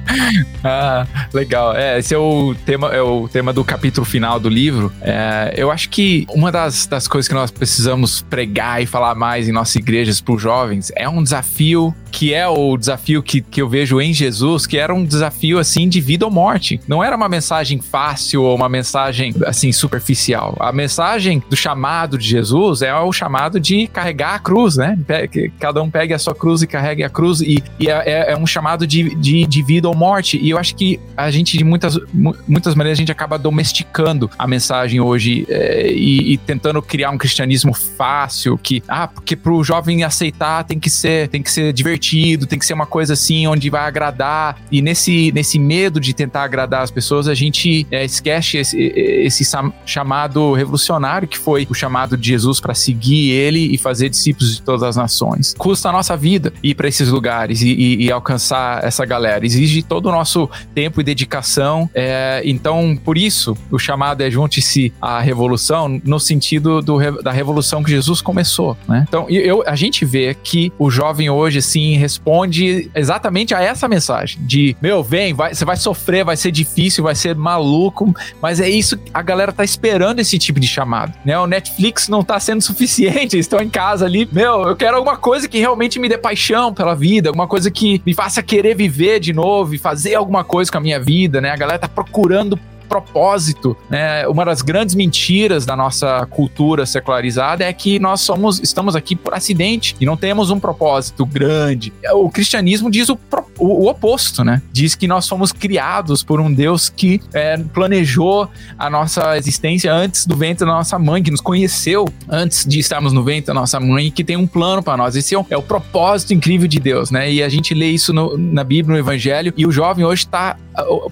[0.64, 1.76] ah, legal.
[1.76, 4.90] É, esse é o tema, é o tema do capítulo final do livro.
[5.02, 9.46] É, eu acho que uma das, das coisas que nós precisamos pregar e falar mais
[9.50, 13.60] em nossas igrejas para os jovens é um desafio que é o desafio que, que
[13.60, 16.80] eu vejo em Jesus, que era um desafio assim de vida ou morte.
[16.86, 20.56] Não era uma mensagem fácil ou uma mensagem assim superficial.
[20.60, 24.96] A mensagem do chamado de Jesus é o chamado de carregar a cruz, né?
[25.30, 28.32] Que cada um pegue a sua cruz e carregue a cruz, e, e é, é,
[28.32, 30.38] é, um chamado de, de, de, vida ou morte.
[30.38, 31.98] E eu acho que a gente, de muitas,
[32.46, 37.18] muitas maneiras, a gente acaba domesticando a mensagem hoje é, e, e, tentando criar um
[37.18, 42.03] cristianismo fácil, que, ah, porque pro jovem aceitar tem que ser, tem que ser divertido
[42.04, 44.60] divertido, tem que ser uma coisa assim onde vai agradar.
[44.70, 49.44] E nesse, nesse medo de tentar agradar as pessoas, a gente é, esquece esse, esse
[49.86, 54.62] chamado revolucionário que foi o chamado de Jesus para seguir ele e fazer discípulos de
[54.62, 55.54] todas as nações.
[55.56, 59.44] Custa a nossa vida ir para esses lugares e, e, e, alcançar essa galera.
[59.44, 61.88] Exige todo o nosso tempo e dedicação.
[61.94, 67.82] É, então, por isso, o chamado é junte-se à revolução no sentido do, da revolução
[67.82, 68.76] que Jesus começou.
[68.88, 69.04] Né?
[69.08, 74.38] Então, eu, a gente vê que o jovem hoje, assim, responde exatamente a essa mensagem:
[74.44, 78.68] de meu, vem, vai, você vai sofrer, vai ser difícil, vai ser maluco, mas é
[78.68, 81.38] isso, a galera tá esperando esse tipo de chamado, né?
[81.38, 85.16] O Netflix não tá sendo suficiente, eles estão em casa ali, meu, eu quero alguma
[85.16, 89.20] coisa que realmente me dê paixão pela vida, alguma coisa que me faça querer viver
[89.20, 91.50] de novo e fazer alguma coisa com a minha vida, né?
[91.50, 92.58] A galera tá procurando
[92.88, 94.26] propósito, né?
[94.28, 99.34] Uma das grandes mentiras da nossa cultura secularizada é que nós somos, estamos aqui por
[99.34, 101.92] acidente e não temos um propósito grande.
[102.12, 103.18] O cristianismo diz o,
[103.58, 104.62] o, o oposto, né?
[104.72, 110.26] Diz que nós fomos criados por um Deus que é, planejou a nossa existência antes
[110.26, 113.78] do ventre da nossa mãe, que nos conheceu antes de estarmos no ventre da nossa
[113.80, 115.16] mãe que tem um plano para nós.
[115.16, 117.30] Esse é o, é o, propósito incrível de Deus, né?
[117.30, 120.56] E a gente lê isso no, na Bíblia, no Evangelho, e o jovem hoje está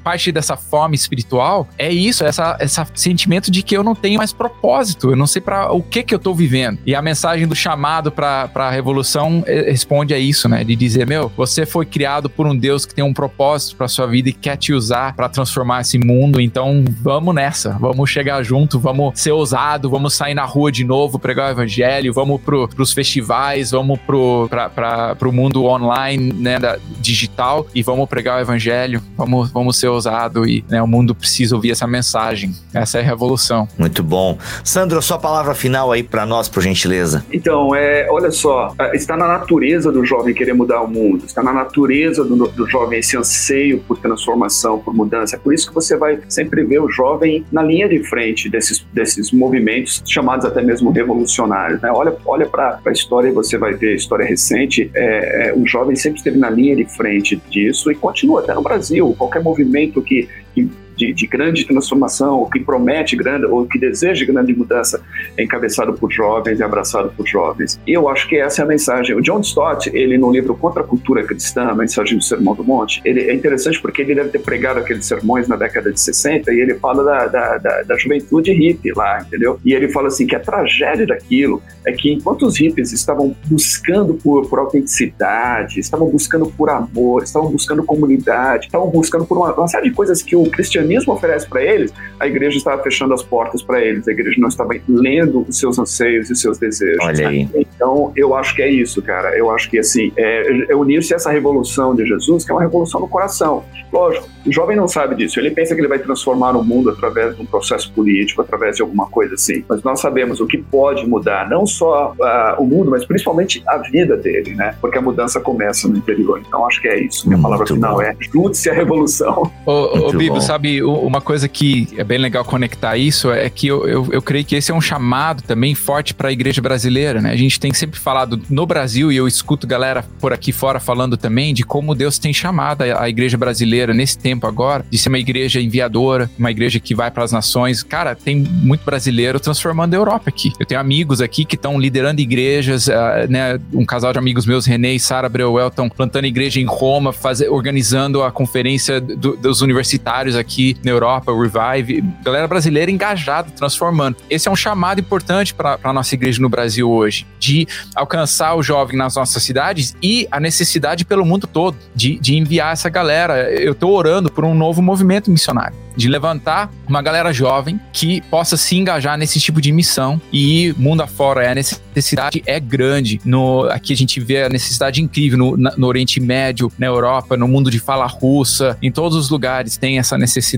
[0.03, 4.33] parte dessa fome espiritual é isso, essa, esse sentimento de que eu não tenho mais
[4.33, 6.79] propósito, eu não sei para o que que eu tô vivendo.
[6.87, 10.65] E a mensagem do chamado para a revolução eh, responde a isso, né?
[10.65, 14.07] De dizer, meu, você foi criado por um Deus que tem um propósito para sua
[14.07, 18.79] vida e quer te usar para transformar esse mundo, então vamos nessa, vamos chegar junto,
[18.79, 22.93] vamos ser ousado, vamos sair na rua de novo, pregar o evangelho, vamos pro, pros
[22.93, 28.41] festivais, vamos pro, pra, pra, pro mundo online, né, da, digital e vamos pregar o
[28.41, 32.55] evangelho, vamos vamos ser ousado e né, o mundo precisa ouvir essa mensagem.
[32.73, 33.69] Essa é a revolução.
[33.79, 34.39] Muito bom.
[34.65, 37.25] Sandro, sua palavra final aí para nós, por gentileza.
[37.33, 41.53] Então, é, olha só, está na natureza do jovem querer mudar o mundo, está na
[41.53, 45.37] natureza do, do jovem esse anseio por transformação, por mudança.
[45.37, 48.85] É por isso que você vai sempre ver o jovem na linha de frente desses,
[48.93, 51.81] desses movimentos chamados até mesmo revolucionários.
[51.81, 51.91] Né?
[51.93, 55.97] Olha, olha para a história e você vai ver, história recente, é, é, o jovem
[55.97, 59.15] sempre esteve na linha de frente disso e continua até no Brasil.
[59.19, 60.69] Qualquer movimento que, que
[61.03, 65.03] de, de, grande transformação, ou que promete grande, ou que deseja grande mudança,
[65.37, 67.81] é encabeçado por jovens e abraçado por jovens.
[67.87, 69.17] E eu acho que essa é a mensagem.
[69.17, 72.63] O John Stott, ele no livro Contra a Cultura Cristã, a mensagem do Sermão do
[72.63, 76.53] Monte, ele é interessante porque ele deve ter pregado aqueles sermões na década de 60
[76.53, 79.59] e ele fala da, da, da, da juventude hippie lá, entendeu?
[79.65, 84.15] E ele fala assim que a tragédia daquilo é que enquanto os hippies estavam buscando
[84.15, 89.69] por, por autenticidade, estavam buscando por amor, estavam buscando comunidade, estavam buscando por uma, uma
[89.69, 93.23] série de coisas que o cristianismo cristianismo oferece para eles, a igreja estava fechando as
[93.23, 96.99] portas para eles, a igreja não estava lendo os seus anseios e seus desejos.
[97.03, 97.49] Olha aí.
[97.55, 99.37] Então, eu acho que é isso, cara.
[99.37, 102.63] Eu acho que, assim, é, é unir-se a essa revolução de Jesus, que é uma
[102.63, 103.65] revolução no coração.
[103.93, 105.39] Lógico, o jovem não sabe disso.
[105.39, 108.83] Ele pensa que ele vai transformar o mundo através de um processo político, através de
[108.83, 109.65] alguma coisa assim.
[109.69, 113.79] Mas nós sabemos o que pode mudar, não só uh, o mundo, mas principalmente a
[113.79, 114.75] vida dele, né?
[114.81, 116.41] Porque a mudança começa no interior.
[116.47, 117.29] Então, acho que é isso.
[117.29, 118.03] Minha Muito palavra final bom.
[118.03, 119.51] é junte-se à revolução.
[119.67, 123.87] Ô, ô Bibo, sabe, uma coisa que é bem legal conectar isso é que eu,
[123.89, 127.31] eu, eu creio que esse é um chamado também forte para a igreja brasileira, né?
[127.31, 131.17] A gente tem sempre falado no Brasil, e eu escuto galera por aqui fora falando
[131.17, 135.09] também de como Deus tem chamado a, a igreja brasileira nesse tempo agora de ser
[135.09, 137.83] uma igreja enviadora, uma igreja que vai para as nações.
[137.83, 140.53] Cara, tem muito brasileiro transformando a Europa aqui.
[140.59, 142.93] Eu tenho amigos aqui que estão liderando igrejas, uh,
[143.29, 143.59] né?
[143.73, 147.49] Um casal de amigos meus, René e Sara Breuel, estão plantando igreja em Roma, fazer,
[147.49, 154.17] organizando a conferência do, dos universitários aqui na Europa, o Revive, galera brasileira engajada, transformando.
[154.29, 158.63] Esse é um chamado importante para a nossa igreja no Brasil hoje, de alcançar o
[158.63, 163.51] jovem nas nossas cidades e a necessidade pelo mundo todo de, de enviar essa galera.
[163.51, 168.57] Eu estou orando por um novo movimento missionário de levantar uma galera jovem que possa
[168.57, 171.51] se engajar nesse tipo de missão e mundo afora.
[171.51, 173.21] A necessidade é grande.
[173.25, 177.47] No, aqui a gente vê a necessidade incrível no, no Oriente Médio, na Europa, no
[177.47, 180.52] mundo de fala russa, em todos os lugares tem essa necessidade.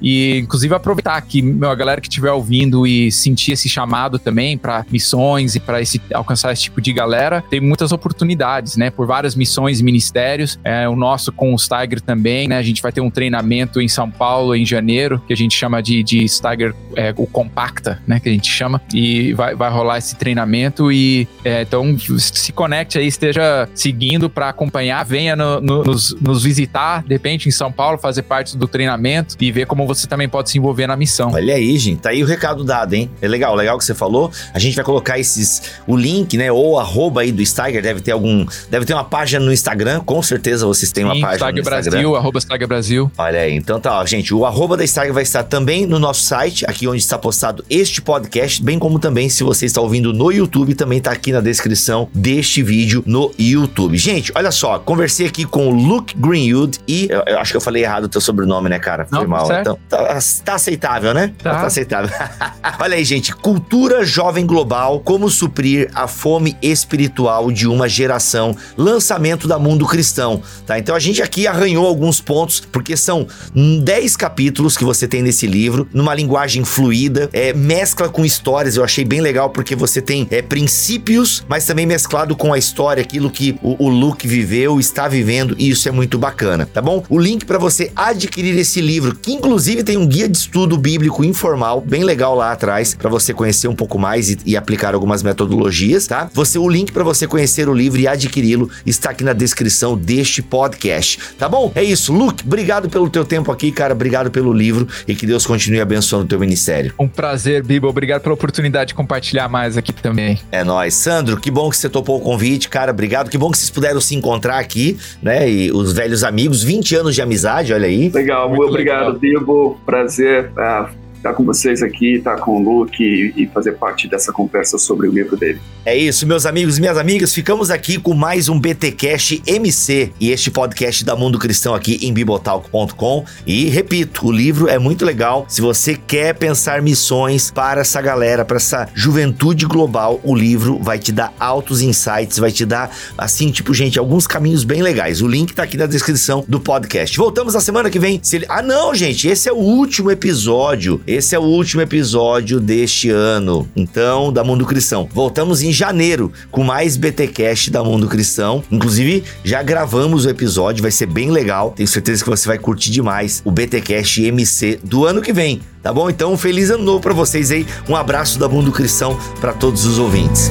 [0.00, 4.56] E, inclusive, aproveitar que meu, a galera que estiver ouvindo e sentir esse chamado também
[4.56, 5.78] para missões e para
[6.14, 8.90] alcançar esse tipo de galera, tem muitas oportunidades, né?
[8.90, 10.58] Por várias missões e ministérios.
[10.64, 12.58] É, o nosso com o Steiger também, né?
[12.58, 15.82] A gente vai ter um treinamento em São Paulo em janeiro, que a gente chama
[15.82, 18.20] de, de Steiger, é, o Compacta, né?
[18.20, 18.80] Que a gente chama.
[18.92, 20.90] E vai, vai rolar esse treinamento.
[20.90, 26.42] E é, então se conecte aí, esteja seguindo para acompanhar, venha no, no, nos, nos
[26.42, 30.28] visitar, de repente, em São Paulo, fazer parte do treinamento e ver como você também
[30.28, 31.32] pode se envolver na missão.
[31.32, 33.10] Olha aí, gente, tá aí o recado dado, hein?
[33.20, 34.30] É legal, legal que você falou.
[34.52, 36.50] A gente vai colocar esses, o link, né?
[36.50, 40.22] Ou arroba aí do Steiger, deve ter algum, deve ter uma página no Instagram, com
[40.22, 41.90] certeza vocês têm Sim, uma página Steiger no Instagram.
[41.90, 43.10] Brasil, arroba Steiger Brasil.
[43.18, 46.22] Olha aí, então tá, ó, gente, o arroba da Stag vai estar também no nosso
[46.22, 50.30] site, aqui onde está postado este podcast, bem como também se você está ouvindo no
[50.30, 53.96] YouTube, também está aqui na descrição deste vídeo no YouTube.
[53.96, 57.60] Gente, olha só, conversei aqui com o Luke Greenwood e eu, eu acho que eu
[57.60, 59.06] falei errado o teu sobrenome, né, cara?
[59.06, 59.46] Foi Mal.
[59.46, 59.60] Certo.
[59.60, 61.32] Então, tá, tá, aceitável, né?
[61.42, 62.10] Tá, tá aceitável.
[62.80, 69.48] olha aí, gente, cultura jovem global, como suprir a fome espiritual de uma geração, lançamento
[69.48, 70.78] da Mundo Cristão, tá?
[70.78, 75.22] Então a gente aqui arranhou alguns pontos, porque são 10 capítulos capítulos que você tem
[75.22, 80.00] nesse livro, numa linguagem fluida, é, mescla com histórias, eu achei bem legal porque você
[80.00, 84.78] tem é, princípios, mas também mesclado com a história, aquilo que o, o Luke viveu,
[84.78, 87.02] está vivendo, e isso é muito bacana, tá bom?
[87.08, 91.24] O link para você adquirir esse livro, que inclusive tem um guia de estudo bíblico
[91.24, 95.22] informal, bem legal lá atrás, para você conhecer um pouco mais e, e, aplicar algumas
[95.22, 96.28] metodologias, tá?
[96.32, 100.42] Você o link para você conhecer o livro e adquiri-lo está aqui na descrição deste
[100.42, 101.72] podcast, tá bom?
[101.74, 105.46] É isso, Luke, obrigado pelo teu tempo aqui, cara, obrigado pelo livro e que Deus
[105.46, 106.92] continue abençoando o teu ministério.
[106.98, 110.38] Um prazer, Bibo, obrigado pela oportunidade de compartilhar mais aqui também.
[110.50, 110.94] É nóis.
[110.94, 114.00] Sandro, que bom que você topou o convite, cara, obrigado, que bom que vocês puderam
[114.00, 115.48] se encontrar aqui, né?
[115.48, 118.08] E os velhos amigos, 20 anos de amizade, olha aí.
[118.08, 119.18] Legal, muito obrigado, legal.
[119.20, 120.52] Bibo, prazer.
[120.56, 123.02] Uh, estar com vocês aqui, estar com o Luke
[123.36, 125.60] e, fazer parte dessa conversa sobre o livro dele.
[125.84, 130.30] É isso, meus amigos e minhas amigas, ficamos aqui com mais um BTcast MC e
[130.30, 133.24] este podcast da Mundo Cristão aqui em bibotalk.com.
[133.46, 135.46] E repito, o livro é muito legal.
[135.48, 140.98] Se você quer pensar missões para essa galera, para essa juventude global, o livro vai
[140.98, 145.22] te dar altos insights, vai te dar assim, tipo, gente, alguns caminhos bem legais.
[145.22, 147.16] O link tá aqui na descrição do podcast.
[147.16, 148.20] Voltamos na semana que vem.
[148.32, 148.46] Ele...
[148.48, 151.00] Ah, não, gente, esse é o último episódio.
[151.06, 155.08] Esse é o último episódio deste ano, então, da Mundo Cristão.
[155.12, 158.64] Voltamos em janeiro com mais BTcast da Mundo Cristão.
[158.72, 161.72] Inclusive, já gravamos o episódio, vai ser bem legal.
[161.76, 165.92] Tenho certeza que você vai curtir demais o BTcast MC do ano que vem, tá
[165.92, 166.10] bom?
[166.10, 167.64] Então, um feliz ano novo para vocês aí.
[167.88, 170.50] Um abraço da Mundo Cristão para todos os ouvintes.